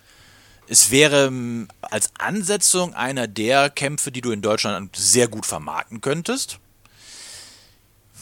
es 0.68 0.90
wäre 0.90 1.28
ähm, 1.28 1.68
als 1.82 2.12
Ansetzung 2.18 2.94
einer 2.94 3.28
der 3.28 3.70
Kämpfe, 3.70 4.12
die 4.12 4.22
du 4.22 4.32
in 4.32 4.42
Deutschland 4.42 4.96
sehr 4.96 5.28
gut 5.28 5.46
vermarkten 5.46 6.00
könntest. 6.02 6.60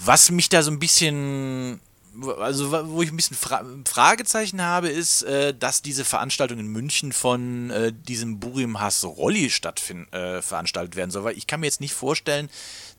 Was 0.04 0.32
mich 0.32 0.50
da 0.50 0.64
so 0.64 0.72
ein 0.72 0.80
bisschen, 0.80 1.82
also 2.40 2.72
wo 2.90 3.02
ich 3.02 3.12
ein 3.12 3.16
bisschen 3.16 3.36
Fra 3.36 3.66
Fragezeichen 3.86 4.62
habe, 4.62 4.90
ist, 4.90 5.24
äh, 5.24 5.54
dass 5.54 5.82
diese 5.82 6.06
Veranstaltung 6.06 6.60
in 6.60 6.68
München 6.68 7.12
von 7.12 7.70
äh, 7.70 7.92
diesem 7.94 8.40
Burim 8.40 8.80
Hass 8.80 9.04
Rolli 9.04 9.50
stattfinden, 9.50 10.12
äh, 10.14 10.42
veranstaltet 10.42 10.96
werden 10.96 11.12
soll. 11.12 11.26
Weil 11.26 11.38
ich 11.38 11.48
kann 11.48 11.60
mir 11.60 11.68
jetzt 11.68 11.82
nicht 11.82 11.94
vorstellen, 11.94 12.50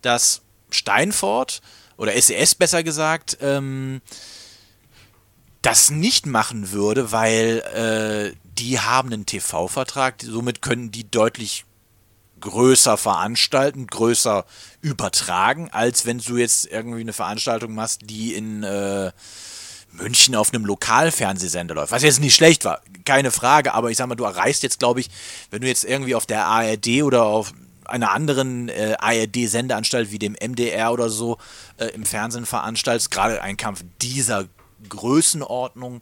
dass 0.02 0.42
Steinfort 0.70 1.62
oder 1.96 2.12
SES 2.20 2.54
besser 2.54 2.82
gesagt, 2.82 3.38
ähm, 3.40 4.00
das 5.62 5.90
nicht 5.90 6.26
machen 6.26 6.72
würde, 6.72 7.12
weil 7.12 8.32
äh, 8.34 8.36
die 8.44 8.80
haben 8.80 9.12
einen 9.12 9.26
TV-Vertrag, 9.26 10.16
somit 10.22 10.62
können 10.62 10.90
die 10.90 11.10
deutlich 11.10 11.64
größer 12.40 12.96
veranstalten, 12.96 13.86
größer 13.86 14.44
übertragen, 14.80 15.68
als 15.70 16.06
wenn 16.06 16.18
du 16.18 16.36
jetzt 16.36 16.66
irgendwie 16.66 17.00
eine 17.00 17.12
Veranstaltung 17.12 17.74
machst, 17.74 18.02
die 18.04 18.34
in 18.34 18.62
äh, 18.62 19.12
München 19.92 20.34
auf 20.34 20.52
einem 20.52 20.64
Lokalfernsehsender 20.64 21.74
läuft. 21.74 21.92
Was 21.92 22.02
jetzt 22.02 22.20
nicht 22.20 22.34
schlecht 22.34 22.64
war, 22.64 22.80
keine 23.04 23.30
Frage, 23.30 23.74
aber 23.74 23.90
ich 23.90 23.96
sag 23.96 24.06
mal, 24.06 24.14
du 24.14 24.24
erreichst 24.24 24.62
jetzt, 24.62 24.78
glaube 24.78 25.00
ich, 25.00 25.10
wenn 25.50 25.62
du 25.62 25.68
jetzt 25.68 25.84
irgendwie 25.84 26.14
auf 26.14 26.26
der 26.26 26.46
ARD 26.46 27.02
oder 27.02 27.24
auf 27.24 27.52
einer 27.84 28.12
anderen 28.12 28.68
äh, 28.68 28.96
ARD-Sendeanstalt 28.98 30.12
wie 30.12 30.18
dem 30.18 30.36
MDR 30.40 30.92
oder 30.92 31.10
so 31.10 31.38
äh, 31.78 31.86
im 31.86 32.06
Fernsehen 32.06 32.46
veranstaltest, 32.46 33.10
gerade 33.10 33.42
ein 33.42 33.56
Kampf 33.56 33.82
dieser 34.00 34.46
Größenordnung, 34.88 36.00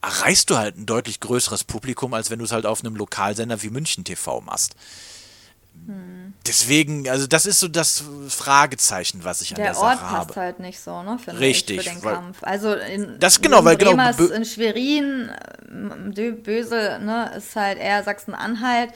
erreichst 0.00 0.50
du 0.50 0.56
halt 0.56 0.78
ein 0.78 0.86
deutlich 0.86 1.20
größeres 1.20 1.64
Publikum, 1.64 2.14
als 2.14 2.30
wenn 2.30 2.38
du 2.38 2.44
es 2.44 2.52
halt 2.52 2.66
auf 2.66 2.80
einem 2.80 2.94
Lokalsender 2.94 3.62
wie 3.62 3.70
München 3.70 4.04
TV 4.04 4.40
machst. 4.42 4.76
Deswegen, 6.46 7.08
also 7.08 7.26
das 7.26 7.46
ist 7.46 7.60
so 7.60 7.68
das 7.68 8.04
Fragezeichen, 8.28 9.24
was 9.24 9.40
ich 9.40 9.52
an 9.52 9.56
der, 9.56 9.72
Der 9.72 9.78
Ort 9.78 9.98
Sache 9.98 10.14
passt 10.14 10.28
habe. 10.30 10.40
halt 10.40 10.60
nicht 10.60 10.78
so, 10.80 11.02
ne? 11.02 11.18
Finde 11.18 11.40
Richtig, 11.40 11.78
Ich, 11.78 11.88
für 11.88 11.94
den 12.00 12.02
Kampf. 12.02 12.38
Also 12.42 12.74
in 12.74 13.16
Das 13.18 13.40
genau, 13.40 13.64
weil 13.64 13.76
genau, 13.76 13.92
in 13.92 14.44
Schwerin, 14.44 15.30
ähm, 15.70 16.42
Böse, 16.42 16.98
ne, 17.02 17.30
ist 17.36 17.56
halt 17.56 17.78
eher 17.78 18.02
Sachsen-Anhalt. 18.02 18.90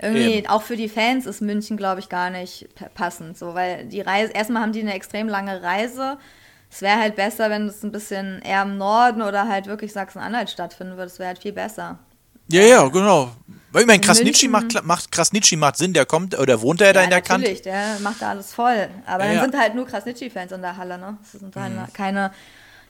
Irgendwie, 0.00 0.32
Eben. 0.34 0.48
auch 0.48 0.62
für 0.62 0.76
die 0.76 0.88
Fans 0.88 1.24
ist 1.24 1.40
München, 1.40 1.76
glaube 1.76 2.00
ich, 2.00 2.08
gar 2.08 2.30
nicht 2.30 2.68
pa- 2.74 2.88
passend. 2.92 3.38
So, 3.38 3.54
weil 3.54 3.86
die 3.86 4.00
Reise, 4.00 4.32
erstmal 4.32 4.62
haben 4.62 4.72
die 4.72 4.80
eine 4.80 4.94
extrem 4.94 5.28
lange 5.28 5.62
Reise. 5.62 6.18
Es 6.70 6.82
wäre 6.82 6.98
halt 6.98 7.14
besser, 7.16 7.48
wenn 7.50 7.68
es 7.68 7.82
ein 7.84 7.92
bisschen 7.92 8.42
eher 8.42 8.62
im 8.62 8.76
Norden 8.76 9.22
oder 9.22 9.46
halt 9.48 9.66
wirklich 9.66 9.92
Sachsen-Anhalt 9.92 10.50
stattfinden 10.50 10.96
würde. 10.96 11.06
Es 11.06 11.18
wäre 11.20 11.28
halt 11.28 11.38
viel 11.38 11.52
besser. 11.52 12.00
Ja, 12.48 12.62
ja, 12.62 12.88
genau. 12.88 13.32
Weil 13.72 13.82
ich 13.82 13.86
meine, 13.88 14.00
Krasnitschi 14.00 14.46
macht, 14.48 14.84
macht, 14.84 15.10
Krasnitschi 15.10 15.56
macht 15.56 15.76
Sinn, 15.76 15.92
der 15.94 16.06
kommt, 16.06 16.38
oder 16.38 16.60
wohnt 16.62 16.80
er 16.80 16.92
da 16.92 17.02
in 17.02 17.10
der 17.10 17.22
Kante? 17.22 17.42
natürlich, 17.42 17.62
der 17.62 17.98
macht 18.00 18.22
da 18.22 18.30
alles 18.30 18.54
voll. 18.54 18.88
Aber 19.06 19.24
Ja, 19.24 19.28
dann 19.30 19.36
ja. 19.36 19.42
sind 19.42 19.56
halt 19.58 19.74
nur 19.74 19.86
Krasnitschi-Fans 19.86 20.52
in 20.52 20.60
der 20.62 20.76
Halle, 20.76 20.96
ne? 20.98 21.18
Das 21.22 21.40
sind 21.40 21.56
halt 21.56 21.72
Mhm. 21.72 21.92
keine, 21.92 22.32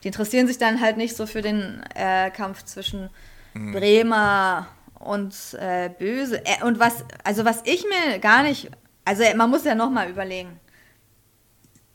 die 0.02 0.08
interessieren 0.08 0.46
sich 0.46 0.58
dann 0.58 0.80
halt 0.80 0.96
nicht 0.98 1.16
so 1.16 1.26
für 1.26 1.40
den 1.40 1.82
äh, 1.94 2.30
Kampf 2.30 2.64
zwischen 2.64 3.08
Mhm. 3.54 3.72
Bremer 3.72 4.66
und 4.98 5.34
äh, 5.60 5.88
Böse. 5.88 6.44
Äh, 6.44 6.62
und 6.64 6.78
was, 6.80 7.04
also 7.22 7.44
was 7.44 7.60
ich 7.64 7.84
mir 7.84 8.18
gar 8.18 8.42
nicht, 8.42 8.70
also 9.06 9.22
man 9.36 9.48
muss 9.48 9.64
ja 9.64 9.74
nochmal 9.74 10.10
überlegen. 10.10 10.58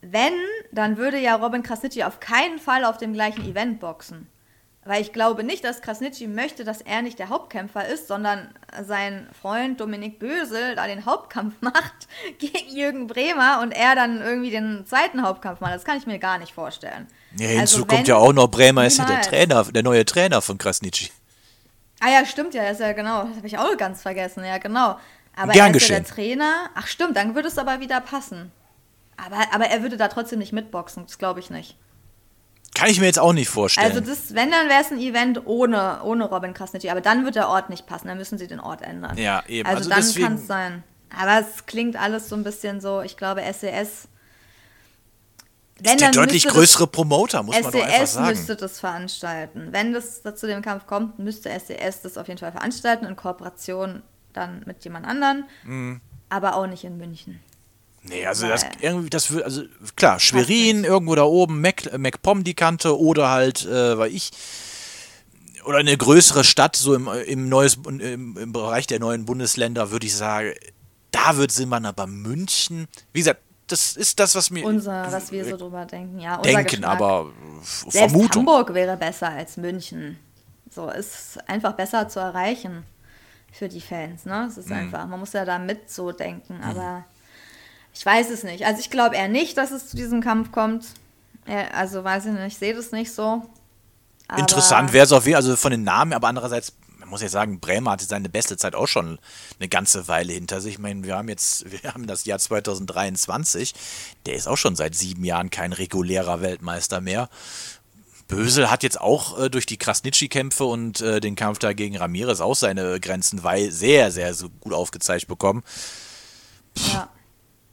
Wenn, 0.02 0.34
dann 0.72 0.98
würde 0.98 1.20
ja 1.20 1.36
Robin 1.36 1.62
Krasnitschi 1.62 2.04
auf 2.04 2.20
keinen 2.22 2.58
Fall 2.58 2.86
auf 2.86 2.98
dem 2.98 3.14
gleichen 3.14 3.44
Event 3.46 3.80
boxen. 3.82 4.28
Weil 4.86 5.02
ich 5.02 5.12
glaube 5.12 5.44
nicht, 5.44 5.64
dass 5.66 5.82
Krasnitschi 5.82 6.28
möchte, 6.28 6.64
dass 6.64 6.82
er 6.82 7.02
nicht 7.02 7.20
der 7.20 7.30
Hauptkämpfer 7.30 7.86
ist, 7.86 8.08
sondern 8.08 8.50
sein 8.82 9.28
Freund 9.40 9.80
Dominik 9.80 10.20
Bösel 10.20 10.76
da 10.76 10.88
den 10.88 11.06
Hauptkampf 11.06 11.56
macht 11.62 12.08
gegen 12.40 12.76
Jürgen 12.76 13.08
Bremer 13.08 13.60
und 13.62 13.72
er 13.72 13.96
dann 13.96 14.22
irgendwie 14.22 14.52
den 14.52 14.86
zweiten 14.88 15.22
Hauptkampf 15.22 15.60
macht. 15.60 15.76
Das 15.76 15.84
kann 15.84 15.98
ich 15.98 16.08
mir 16.08 16.18
gar 16.18 16.38
nicht 16.38 16.54
vorstellen. 16.54 17.08
Ja, 17.38 17.48
hinzu 17.48 17.84
Also 17.84 17.86
kommt 17.86 18.08
ja 18.08 18.16
auch 18.16 18.34
noch 18.34 18.48
Bremer, 18.48 18.86
ist 18.86 18.98
ja 18.98 19.06
der. 19.06 19.22
Trainer, 19.22 19.64
der 19.66 19.84
neue 19.84 20.06
Trainer 20.06 20.42
von 20.42 20.58
Krasnitschi. 20.58 21.12
Ah 22.00 22.10
ja, 22.10 22.26
stimmt 22.26 22.54
ja, 22.54 22.64
ist 22.70 22.80
ja 22.80 22.94
genau. 22.94 23.26
Das 23.26 23.36
habe 23.36 23.48
ich 23.48 23.58
auch 23.58 23.76
ganz 23.78 24.02
vergessen, 24.02 24.46
ja 24.46 24.58
genau. 24.58 24.98
Aber 25.36 25.52
Gern 25.52 25.72
er 25.72 25.76
ist 25.76 25.90
ja 25.90 26.00
der. 26.00 26.06
Trainer. 26.06 26.70
Ach 26.74 26.88
stimmt, 26.88 27.18
dann 27.18 27.36
würde 27.36 27.50
es 27.50 27.58
aber 27.58 27.82
wieder 27.82 28.00
passen. 28.00 28.52
Aber, 29.18 29.54
aber 29.54 29.66
er 29.66 29.82
würde 29.82 29.98
da 29.98 30.08
trotzdem 30.08 30.40
nicht 30.40 30.54
mitboxen, 30.54 31.06
das 31.06 31.18
glaube 31.18 31.42
ich 31.42 31.50
nicht. 31.50 31.76
Kann 32.80 32.90
ich 32.90 33.00
mir 33.00 33.06
jetzt 33.06 33.20
auch 33.20 33.34
nicht 33.34 33.50
vorstellen. 33.50 33.86
Also 33.86 34.00
das, 34.00 34.34
wenn, 34.34 34.52
dann 34.52 34.70
wäre 34.70 34.82
es 34.82 34.92
ein 34.92 35.00
Event 35.00 35.46
ohne, 35.46 36.02
ohne 36.04 36.26
Robin 36.26 36.54
Krasnitschi. 36.54 36.90
Aber 36.90 37.02
dann 37.02 37.26
wird 37.26 37.36
der 37.36 37.50
Ort 37.50 37.70
nicht 37.70 37.86
passen, 37.86 38.08
dann 38.08 38.18
müssen 38.18 38.38
sie 38.38 38.48
den 38.48 38.60
Ort 38.60 38.82
ändern. 38.82 39.18
Ja, 39.18 39.44
eben. 39.48 39.68
Also, 39.68 39.92
Also 39.92 40.20
dann 40.20 40.24
kann 40.24 40.36
es 40.36 40.48
sein. 40.48 40.84
Aber 41.18 41.40
es 41.40 41.66
klingt 41.66 41.96
alles 41.96 42.30
so 42.30 42.36
ein 42.36 42.44
bisschen 42.44 42.82
so, 42.82 43.02
ich 43.02 43.18
glaube, 43.18 43.42
SES 43.42 44.08
Wenn, 45.80 45.94
ist 45.94 46.02
der 46.02 46.12
deutlich 46.12 46.46
größere 46.46 46.88
Promoter, 46.88 47.42
muss 47.44 47.60
man 47.62 47.72
doch 47.72 47.80
einfach 47.82 47.94
SDS 47.94 48.14
sagen. 48.14 48.28
müsste 48.30 48.56
das 48.56 48.80
veranstalten. 48.80 49.70
Wenn 49.72 49.94
das 49.94 50.22
zu 50.22 50.48
dem 50.48 50.62
Kampf 50.62 50.86
kommt, 50.86 51.20
müsste 51.20 51.50
SDS 51.50 52.02
das 52.02 52.18
auf 52.18 52.28
jeden 52.28 52.40
Fall 52.40 52.52
veranstalten, 52.52 53.06
in 53.06 53.16
Kooperation 53.16 54.04
dann 54.34 54.62
mit 54.66 54.84
jemand 54.84 55.06
anderen. 55.08 55.46
Mhm. 55.64 56.02
Aber 56.30 56.56
auch 56.56 56.68
nicht 56.68 56.84
in 56.84 56.98
München. 56.98 57.40
Nee, 58.04 58.26
also 58.26 58.48
das 58.48 58.64
Weil- 58.64 58.72
irgendwie, 58.82 59.10
das 59.10 59.32
wird, 59.32 59.44
also 59.44 59.64
klar, 59.96 60.20
Schwerin, 60.20 60.84
irgendwo 60.86 61.16
da 61.16 61.24
oben, 61.24 61.60
Mac, 61.62 61.98
MacPom 61.98 62.44
die 62.44 62.54
Kante 62.54 62.98
oder 62.98 63.30
halt, 63.30 63.66
äh, 63.66 63.98
weil 63.98 64.14
ich, 64.16 64.32
oder 65.66 65.80
eine 65.80 65.96
größere 65.98 66.44
Stadt, 66.44 66.76
so 66.76 66.96
im, 66.96 67.08
im, 67.28 67.50
neues, 67.50 67.76
im, 67.86 68.38
im 68.38 68.54
Bereich 68.54 68.88
der 68.88 69.00
neuen 69.00 69.26
Bundesländer, 69.26 69.92
würde 69.92 70.06
ich 70.06 70.16
sagen, 70.16 70.54
da 71.12 71.36
wird 71.38 71.52
Sinn 71.52 71.70
machen, 71.70 71.86
aber 71.86 72.08
München, 72.08 72.88
wie 73.14 73.20
gesagt, 73.20 73.42
das 73.68 73.96
ist 73.98 74.20
das, 74.20 74.34
was 74.34 74.50
mir 74.50 74.66
Unser, 74.66 75.12
was 75.12 75.32
wir 75.32 75.46
so 75.46 75.58
drüber 75.58 75.86
denken, 75.86 76.20
ja. 76.20 76.38
Unser 76.38 76.50
denken, 76.54 76.68
Geschmack. 76.78 76.90
aber 76.90 77.32
Selbst 77.62 77.98
Vermutung. 77.98 78.48
Hamburg 78.48 78.74
wäre 78.74 78.98
besser 78.98 79.30
als 79.30 79.58
München. 79.58 80.18
So, 80.72 80.90
ist 80.90 81.38
einfach 81.48 81.74
besser 81.74 82.08
zu 82.10 82.20
erreichen 82.20 82.84
für 83.52 83.68
die 83.70 83.82
Fans, 83.82 84.26
ne? 84.26 84.46
Es 84.50 84.56
Mhm. 84.56 84.62
ist 84.64 84.72
einfach, 84.72 85.06
man 85.08 85.20
muss 85.20 85.34
ja 85.34 85.46
da 85.46 85.60
mit 85.60 85.92
so 85.92 86.12
denken, 86.12 86.62
aber 86.64 87.06
ich 87.94 88.06
weiß 88.06 88.30
es 88.30 88.44
nicht. 88.44 88.66
Also 88.66 88.80
ich 88.80 88.90
glaube 88.90 89.16
eher 89.16 89.28
nicht, 89.28 89.58
dass 89.58 89.72
es 89.72 89.90
zu 89.90 89.98
diesem 89.98 90.22
Kampf 90.22 90.52
kommt. 90.52 90.86
Also 91.74 92.04
weiß 92.04 92.28
ich 92.28 92.32
nicht, 92.34 92.48
ich 92.48 92.58
sehe 92.58 92.76
das 92.76 92.92
nicht 92.92 93.12
so. 93.12 93.44
Aber 94.28 94.40
Interessant 94.40 94.94
wäre 94.94 95.06
es 95.06 95.12
auf 95.12 95.26
jeden 95.26 95.34
Fall, 95.34 95.44
also 95.44 95.56
von 95.56 95.72
den 95.72 95.84
Namen, 95.84 96.14
aber 96.14 96.28
andererseits, 96.28 96.74
man 97.00 97.10
muss 97.10 97.24
ja 97.24 97.30
sagen, 97.30 97.60
Bremer 97.60 97.92
hatte 97.92 98.06
seine 98.06 98.30
beste 98.30 98.58
Zeit 98.58 98.76
auch 98.76 98.88
schon 98.88 99.18
eine 99.60 99.68
ganze 99.68 100.08
Weile 100.08 100.34
hinter 100.34 100.62
sich. 100.62 100.74
Ich 100.74 100.80
meine, 100.80 101.04
wir 101.04 101.18
haben 101.18 101.28
jetzt, 101.30 101.72
wir 101.84 101.92
haben 101.92 102.06
das 102.06 102.26
Jahr 102.26 102.38
2023, 102.38 103.74
der 104.28 104.36
ist 104.36 104.48
auch 104.48 104.58
schon 104.58 104.76
seit 104.76 104.94
sieben 104.94 105.26
Jahren 105.26 105.50
kein 105.50 105.74
regulärer 105.74 106.42
Weltmeister 106.42 107.02
mehr. 107.02 107.30
Bösel 108.28 108.70
hat 108.70 108.84
jetzt 108.84 109.02
auch 109.02 109.40
äh, 109.40 109.50
durch 109.50 109.66
die 109.66 109.78
Krasnitschi-Kämpfe 109.78 110.64
und 110.64 111.02
äh, 111.02 111.20
den 111.20 111.36
Kampf 111.36 111.58
da 111.58 111.74
gegen 111.74 111.98
Ramirez 111.98 112.42
auch 112.42 112.56
seine 112.56 113.00
Grenzen 113.00 113.44
weil 113.44 113.72
sehr, 113.72 114.12
sehr 114.12 114.36
so 114.36 114.50
gut 114.50 114.74
aufgezeigt 114.74 115.28
bekommen. 115.28 115.64
Ja. 116.94 117.10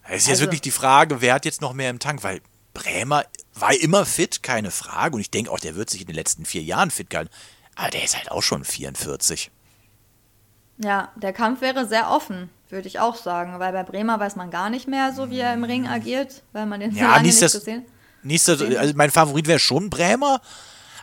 Es 0.08 0.22
ist 0.22 0.28
jetzt 0.28 0.28
Also- 0.36 0.42
wirklich 0.44 0.60
die 0.62 0.70
Frage, 0.70 1.20
wer 1.20 1.34
hat 1.34 1.44
jetzt 1.44 1.60
noch 1.60 1.72
mehr 1.72 1.90
im 1.90 1.98
Tank? 1.98 2.22
Weil 2.22 2.40
Bremer 2.74 3.24
war 3.54 3.72
immer 3.74 4.04
fit, 4.04 4.42
keine 4.42 4.70
Frage. 4.70 5.14
Und 5.16 5.20
ich 5.20 5.30
denke 5.30 5.50
auch, 5.50 5.58
der 5.60 5.74
wird 5.76 5.90
sich 5.90 6.02
in 6.02 6.06
den 6.06 6.16
letzten 6.16 6.44
vier 6.44 6.62
Jahren 6.62 6.90
fit 6.90 7.10
gehalten. 7.10 7.30
Aber 7.74 7.90
der 7.90 8.04
ist 8.04 8.16
halt 8.16 8.30
auch 8.30 8.42
schon 8.42 8.64
44. 8.64 9.50
Ja, 10.78 11.10
der 11.16 11.32
Kampf 11.32 11.60
wäre 11.62 11.86
sehr 11.86 12.10
offen, 12.10 12.50
würde 12.68 12.86
ich 12.88 13.00
auch 13.00 13.16
sagen, 13.16 13.58
weil 13.58 13.72
bei 13.72 13.82
Bremer 13.82 14.20
weiß 14.20 14.36
man 14.36 14.50
gar 14.50 14.68
nicht 14.68 14.86
mehr 14.88 15.12
so, 15.14 15.30
wie 15.30 15.38
er 15.40 15.54
im 15.54 15.64
Ring 15.64 15.86
agiert, 15.86 16.42
weil 16.52 16.66
man 16.66 16.80
den 16.80 16.92
so 16.92 16.98
Ja, 16.98 17.12
lange 17.12 17.22
nicht 17.28 17.40
nichtsdest- 17.42 17.58
gesehen 17.60 17.84
Nächster, 18.22 18.58
also 18.78 18.92
mein 18.96 19.10
Favorit 19.10 19.46
wäre 19.46 19.58
schon 19.60 19.88
Bremer. 19.88 20.40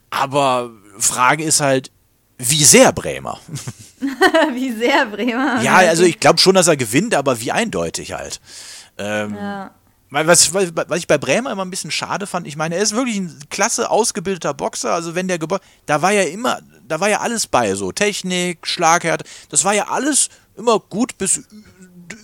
Aber 0.10 0.72
Frage 1.00 1.44
ist 1.44 1.62
halt, 1.62 1.90
wie 2.38 2.64
sehr 2.66 2.92
Bremer? 2.92 3.40
wie 4.54 4.72
sehr 4.74 5.06
Bremer. 5.06 5.62
Ja, 5.62 5.78
also 5.78 6.04
ich 6.04 6.20
glaube 6.20 6.40
schon, 6.40 6.54
dass 6.56 6.68
er 6.68 6.76
gewinnt, 6.78 7.16
aber 7.16 7.40
wie 7.40 7.52
eindeutig 7.52 8.12
halt. 8.12 8.42
Ähm, 8.98 9.36
Ja. 9.36 9.72
Weil 10.10 10.28
Was, 10.28 10.54
was 10.54 11.00
ich 11.00 11.08
bei 11.08 11.18
Bremer 11.18 11.52
immer 11.52 11.66
ein 11.66 11.72
bisschen 11.72 11.90
schade 11.90 12.28
fand, 12.28 12.46
ich 12.46 12.56
meine, 12.56 12.76
er 12.76 12.84
ist 12.84 12.94
wirklich 12.94 13.18
ein 13.18 13.36
klasse 13.50 13.90
ausgebildeter 13.90 14.54
Boxer, 14.54 14.94
also 14.94 15.16
wenn 15.16 15.28
der 15.28 15.40
gebo 15.40 15.58
da 15.88 16.04
war 16.04 16.12
ja 16.12 16.22
immer, 16.22 16.60
da 16.88 17.00
war 17.00 17.10
ja 17.10 17.22
alles 17.22 17.48
bei, 17.48 17.74
so 17.74 17.92
Technik, 17.92 18.68
Schlaghärte, 18.68 19.26
das 19.50 19.64
war 19.64 19.74
ja 19.74 19.88
alles 19.88 20.30
immer 20.56 20.80
gut 20.80 21.18
bis 21.18 21.42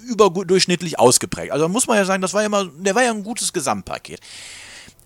überdurchschnittlich 0.07 0.99
ausgeprägt. 0.99 1.51
Also 1.51 1.67
muss 1.67 1.87
man 1.87 1.97
ja 1.97 2.05
sagen, 2.05 2.21
das 2.21 2.35
war 2.35 2.41
ja 2.41 2.45
immer, 2.45 2.65
der 2.65 2.93
war 2.93 3.01
ja 3.01 3.09
ein 3.09 3.23
gutes 3.23 3.53
Gesamtpaket. 3.53 4.19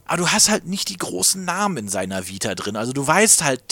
Aber 0.06 0.18
du 0.18 0.28
hast 0.28 0.50
halt 0.50 0.68
nicht 0.68 0.90
die 0.90 0.98
großen 0.98 1.46
Namen 1.46 1.78
in 1.78 1.88
seiner 1.88 2.28
Vita 2.28 2.54
drin. 2.56 2.76
Also 2.76 2.92
du 2.92 3.08
weißt 3.08 3.44
halt, 3.44 3.64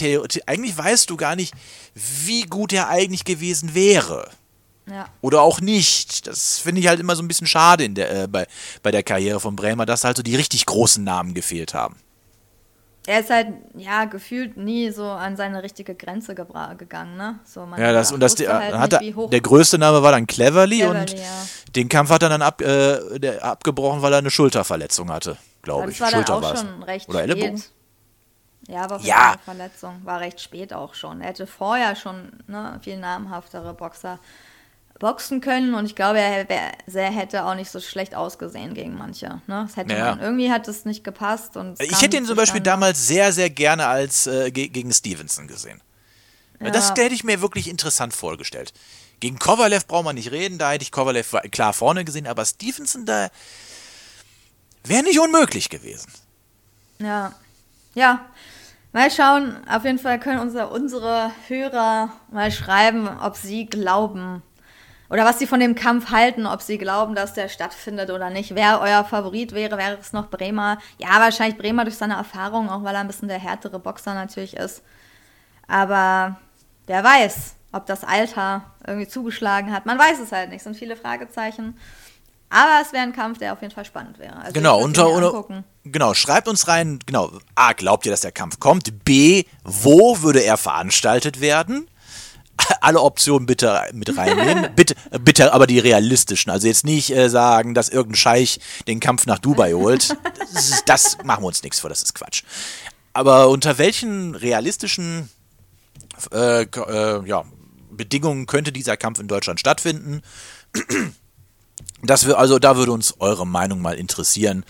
eigentlich 0.45 0.77
weißt 0.77 1.09
du 1.09 1.17
gar 1.17 1.35
nicht, 1.35 1.53
wie 1.93 2.43
gut 2.43 2.71
er 2.71 2.87
eigentlich 2.87 3.25
gewesen 3.25 3.73
wäre. 3.73 4.29
Ja. 4.89 5.07
Oder 5.21 5.41
auch 5.41 5.61
nicht. 5.61 6.27
Das 6.27 6.59
finde 6.59 6.81
ich 6.81 6.87
halt 6.87 6.99
immer 6.99 7.15
so 7.15 7.23
ein 7.23 7.27
bisschen 7.27 7.47
schade 7.47 7.83
in 7.83 7.95
der, 7.95 8.23
äh, 8.23 8.27
bei, 8.27 8.47
bei 8.83 8.91
der 8.91 9.03
Karriere 9.03 9.39
von 9.39 9.55
Bremer, 9.55 9.85
dass 9.85 10.03
halt 10.03 10.17
so 10.17 10.23
die 10.23 10.35
richtig 10.35 10.65
großen 10.65 11.03
Namen 11.03 11.33
gefehlt 11.33 11.73
haben. 11.73 11.95
Er 13.07 13.21
ist 13.21 13.31
halt, 13.31 13.47
ja, 13.75 14.05
gefühlt 14.05 14.57
nie 14.57 14.91
so 14.91 15.05
an 15.05 15.35
seine 15.35 15.63
richtige 15.63 15.95
Grenze 15.95 16.35
gegangen, 16.35 17.17
ne? 17.17 17.39
So, 17.45 17.65
man 17.65 17.81
Ja, 17.81 17.91
das, 17.91 18.11
und 18.11 18.19
das, 18.19 18.35
der, 18.35 18.53
halt 18.53 18.75
hat 18.75 18.91
nicht, 18.91 19.01
er, 19.01 19.07
wie 19.07 19.15
hoch 19.15 19.29
der 19.31 19.41
größte 19.41 19.79
Name 19.79 20.03
war 20.03 20.11
dann 20.11 20.27
Cleverly, 20.27 20.83
und 20.83 21.07
Cleverly, 21.07 21.19
ja. 21.19 21.71
den 21.75 21.89
Kampf 21.89 22.11
hat 22.11 22.21
er 22.21 22.29
dann 22.29 22.43
ab, 22.43 22.61
äh, 22.61 23.17
der, 23.17 23.43
abgebrochen, 23.43 24.03
weil 24.03 24.13
er 24.13 24.19
eine 24.19 24.29
Schulterverletzung 24.29 25.09
hatte, 25.11 25.37
glaube 25.63 25.89
ich. 25.89 25.99
war 25.99 26.11
Schulter 26.11 26.41
war's. 26.43 26.59
schon 26.59 26.83
recht 26.83 27.09
Oder 27.09 27.23
Ellenbogen. 27.23 27.57
spät. 27.57 27.71
Ja, 28.67 28.83
aber 28.83 28.99
ja. 29.01 29.35
Verletzung 29.43 30.01
war 30.03 30.19
recht 30.19 30.39
spät 30.39 30.71
auch 30.71 30.93
schon. 30.93 31.21
Er 31.21 31.29
hätte 31.29 31.47
vorher 31.47 31.95
schon 31.95 32.31
ne, 32.45 32.79
viel 32.83 32.97
namhaftere 32.97 33.73
Boxer 33.73 34.19
boxen 35.01 35.41
können 35.41 35.73
und 35.73 35.85
ich 35.87 35.95
glaube, 35.95 36.19
er 36.19 36.47
wär, 36.47 37.11
hätte 37.11 37.43
auch 37.45 37.55
nicht 37.55 37.71
so 37.71 37.79
schlecht 37.79 38.13
ausgesehen 38.13 38.75
gegen 38.75 38.95
manche. 38.95 39.41
Ne? 39.47 39.65
Das 39.67 39.75
hätte 39.75 39.95
Ja. 39.95 40.11
man, 40.11 40.21
irgendwie 40.21 40.51
hat 40.51 40.67
es 40.67 40.85
nicht 40.85 41.03
gepasst. 41.03 41.57
Und 41.57 41.81
Ich 41.81 42.01
hätte 42.03 42.17
ihn 42.17 42.25
zum 42.25 42.35
Beispiel 42.37 42.61
damals 42.61 43.07
sehr, 43.07 43.33
sehr 43.33 43.49
gerne 43.49 43.87
als 43.87 44.27
äh, 44.27 44.51
ge 44.51 44.67
gegen 44.67 44.93
Stevenson 44.93 45.47
gesehen. 45.47 45.81
Das 46.59 46.89
Ja. 46.89 46.95
hätte 46.95 47.15
ich 47.15 47.23
mir 47.23 47.41
wirklich 47.41 47.67
interessant 47.67 48.13
vorgestellt. 48.13 48.73
Gegen 49.19 49.39
Kovalev 49.39 49.87
braucht 49.87 50.05
man 50.05 50.15
nicht 50.15 50.29
reden, 50.31 50.59
da 50.59 50.71
hätte 50.71 50.83
ich 50.83 50.91
Kovalev 50.91 51.35
klar 51.51 51.73
vorne 51.73 52.05
gesehen, 52.05 52.27
aber 52.27 52.45
Stevenson 52.45 53.05
da 53.07 53.29
wäre 54.83 55.01
nicht 55.03 55.19
unmöglich 55.19 55.69
gewesen. 55.69 56.11
Ja. 56.99 57.33
Ja. 57.95 58.25
Mal 58.93 59.09
schauen. 59.09 59.55
Auf 59.67 59.83
jeden 59.83 59.99
Fall 59.99 60.19
können 60.19 60.39
unser, 60.39 60.69
unsere 60.71 61.31
Hörer 61.47 62.11
mal 62.31 62.51
schreiben, 62.51 63.07
ob 63.19 63.35
sie 63.37 63.65
glauben 63.65 64.43
oder 65.11 65.25
was 65.25 65.39
sie 65.39 65.45
von 65.45 65.59
dem 65.59 65.75
Kampf 65.75 66.09
halten, 66.09 66.47
ob 66.47 66.61
sie 66.61 66.77
glauben, 66.77 67.15
dass 67.15 67.33
der 67.33 67.49
stattfindet 67.49 68.09
oder 68.09 68.29
nicht. 68.29 68.55
Wer 68.55 68.79
euer 68.79 69.03
Favorit 69.03 69.51
wäre, 69.51 69.77
wäre 69.77 69.97
es 69.99 70.13
noch 70.13 70.29
Bremer. 70.29 70.77
Ja, 70.99 71.19
wahrscheinlich 71.19 71.57
Bremer 71.57 71.83
durch 71.83 71.97
seine 71.97 72.15
Erfahrung, 72.15 72.69
auch 72.69 72.83
weil 72.83 72.95
er 72.95 73.01
ein 73.01 73.07
bisschen 73.07 73.27
der 73.27 73.37
härtere 73.37 73.77
Boxer 73.77 74.13
natürlich 74.13 74.55
ist. 74.55 74.81
Aber 75.67 76.37
wer 76.87 77.03
weiß, 77.03 77.55
ob 77.73 77.85
das 77.85 78.05
Alter 78.05 78.63
irgendwie 78.87 79.07
zugeschlagen 79.07 79.73
hat. 79.73 79.85
Man 79.85 79.99
weiß 79.99 80.19
es 80.19 80.31
halt 80.31 80.49
nicht. 80.49 80.59
Es 80.59 80.63
sind 80.63 80.77
viele 80.77 80.95
Fragezeichen. 80.95 81.77
Aber 82.49 82.81
es 82.81 82.91
wäre 82.91 83.03
ein 83.03 83.13
Kampf, 83.13 83.37
der 83.37 83.53
auf 83.53 83.61
jeden 83.61 83.73
Fall 83.73 83.85
spannend 83.85 84.17
wäre. 84.19 84.35
Also 84.37 84.53
Genau, 84.53 84.81
unter, 84.81 85.45
genau, 85.83 86.13
schreibt 86.13 86.49
uns 86.49 86.67
rein, 86.67 86.99
genau, 87.05 87.31
A, 87.55 87.71
glaubt 87.73 88.05
ihr, 88.05 88.11
dass 88.11 88.21
der 88.21 88.33
Kampf 88.33 88.59
kommt? 88.59 89.05
B, 89.05 89.45
wo 89.63 90.21
würde 90.21 90.43
er 90.43 90.57
veranstaltet 90.57 91.39
werden? 91.39 91.89
Alle 92.81 93.01
Optionen 93.01 93.45
bitte 93.45 93.81
mit 93.93 94.15
reinnehmen. 94.17 94.69
bitte, 94.75 94.95
bitte 95.19 95.53
aber 95.53 95.67
die 95.67 95.79
realistischen. 95.79 96.51
Also 96.51 96.67
jetzt 96.67 96.85
nicht 96.85 97.11
äh, 97.11 97.29
sagen, 97.29 97.73
dass 97.73 97.89
irgendein 97.89 98.15
Scheich 98.15 98.59
den 98.87 98.99
Kampf 98.99 99.25
nach 99.25 99.39
Dubai 99.39 99.73
holt. 99.73 100.15
Das, 100.53 100.83
das 100.85 101.17
machen 101.23 101.43
wir 101.43 101.47
uns 101.47 101.63
nichts 101.63 101.79
vor, 101.79 101.89
das 101.89 102.03
ist 102.03 102.15
Quatsch. 102.15 102.43
Aber 103.13 103.49
unter 103.49 103.77
welchen 103.77 104.35
realistischen 104.35 105.29
äh, 106.31 106.63
äh, 106.63 107.27
ja, 107.27 107.43
Bedingungen 107.91 108.45
könnte 108.45 108.71
dieser 108.71 108.97
Kampf 108.97 109.19
in 109.19 109.27
Deutschland 109.27 109.59
stattfinden? 109.59 110.21
Das 112.03 112.25
wir, 112.25 112.37
also 112.37 112.57
da 112.57 112.77
würde 112.77 112.91
uns 112.91 113.15
eure 113.19 113.45
Meinung 113.45 113.81
mal 113.81 113.95
interessieren. 113.95 114.65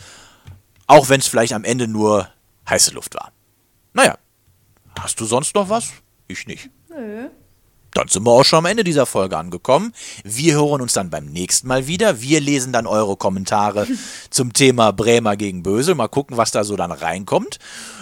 Auch 0.87 1.09
wenn 1.09 1.21
es 1.21 1.27
vielleicht 1.27 1.53
am 1.53 1.63
Ende 1.63 1.87
nur 1.87 2.29
heiße 2.69 2.91
Luft 2.91 3.15
war. 3.15 3.31
Naja, 3.93 4.17
hast 4.99 5.19
du 5.19 5.25
sonst 5.25 5.55
noch 5.55 5.69
was? 5.69 5.89
Ich 6.27 6.47
nicht. 6.47 6.69
Nö. 6.89 7.29
Dann 7.93 8.07
sind 8.07 8.25
wir 8.25 8.31
auch 8.31 8.45
schon 8.45 8.59
am 8.59 8.65
Ende 8.65 8.83
dieser 8.83 9.05
Folge 9.05 9.37
angekommen. 9.37 9.93
Wir 10.23 10.53
hören 10.53 10.81
uns 10.81 10.93
dann 10.93 11.09
beim 11.09 11.25
nächsten 11.25 11.67
Mal 11.67 11.87
wieder. 11.87 12.21
Wir 12.21 12.39
lesen 12.39 12.71
dann 12.71 12.87
eure 12.87 13.17
Kommentare 13.17 13.87
zum 14.29 14.53
Thema 14.53 14.91
Bremer 14.91 15.35
gegen 15.35 15.61
Bösel. 15.61 15.95
Mal 15.95 16.07
gucken, 16.07 16.37
was 16.37 16.51
da 16.51 16.63
so 16.63 16.77
dann 16.77 16.91
reinkommt. 16.91 17.59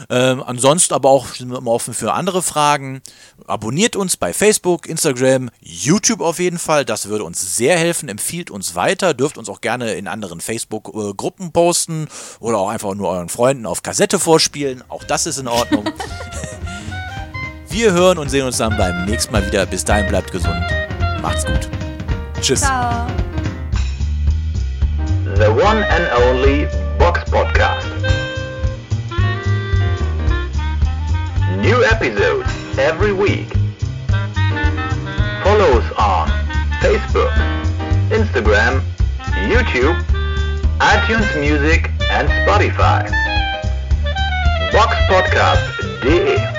Ähm, 0.10 0.44
ansonsten 0.44 0.94
aber 0.94 1.10
auch 1.10 1.34
sind 1.34 1.50
wir 1.50 1.58
immer 1.58 1.72
offen 1.72 1.94
für 1.94 2.14
andere 2.14 2.44
Fragen. 2.44 3.02
Abonniert 3.48 3.96
uns 3.96 4.16
bei 4.16 4.32
Facebook, 4.32 4.88
Instagram, 4.88 5.50
YouTube 5.60 6.22
auf 6.22 6.40
jeden 6.40 6.60
Fall. 6.60 6.86
Das 6.86 7.08
würde 7.08 7.24
uns 7.24 7.56
sehr 7.56 7.78
helfen. 7.78 8.10
Empfiehlt 8.10 8.52
uns 8.52 8.76
weiter. 8.76 9.16
Dürft 9.16 9.38
uns 9.38 9.50
auch 9.50 9.62
gerne 9.62 9.94
in 9.94 10.08
anderen 10.08 10.40
Facebook-Gruppen 10.40 11.52
posten 11.52 12.08
oder 12.40 12.60
auch 12.60 12.70
einfach 12.70 12.94
nur 12.94 13.10
euren 13.10 13.30
Freunden 13.30 13.66
auf 13.66 13.82
Kassette 13.82 14.20
vorspielen. 14.20 14.84
Auch 14.88 15.04
das 15.04 15.26
ist 15.26 15.40
in 15.40 15.48
Ordnung. 15.48 15.90
Wir 17.72 17.92
hören 17.94 18.18
und 18.18 18.30
sehen 18.30 18.46
uns 18.46 18.58
dann 18.58 18.76
beim 18.78 19.06
nächsten 19.06 19.32
Mal 19.32 19.46
wieder. 19.46 19.66
Bis 19.66 19.86
dahin 19.86 20.08
bleibt 20.08 20.32
gesund. 20.32 20.66
Macht's 21.22 21.46
gut. 21.46 21.70
Tschüss. 22.42 22.62
Ciao. 22.62 23.06
The 25.36 25.50
one 25.50 25.84
and 25.84 26.10
only 26.26 26.68
Box 26.98 27.22
Podcast. 27.32 27.86
New 31.62 31.84
episodes 31.84 32.50
every 32.78 33.14
week. 33.14 33.48
Follow 35.44 35.78
us 35.78 35.92
on 35.98 36.30
Facebook, 36.82 37.32
Instagram, 38.10 38.82
YouTube, 39.48 39.96
iTunes 40.80 41.28
Music, 41.40 41.90
and 42.12 42.28
Spotify. 42.30 43.10
boxpodcast.de 44.72 46.59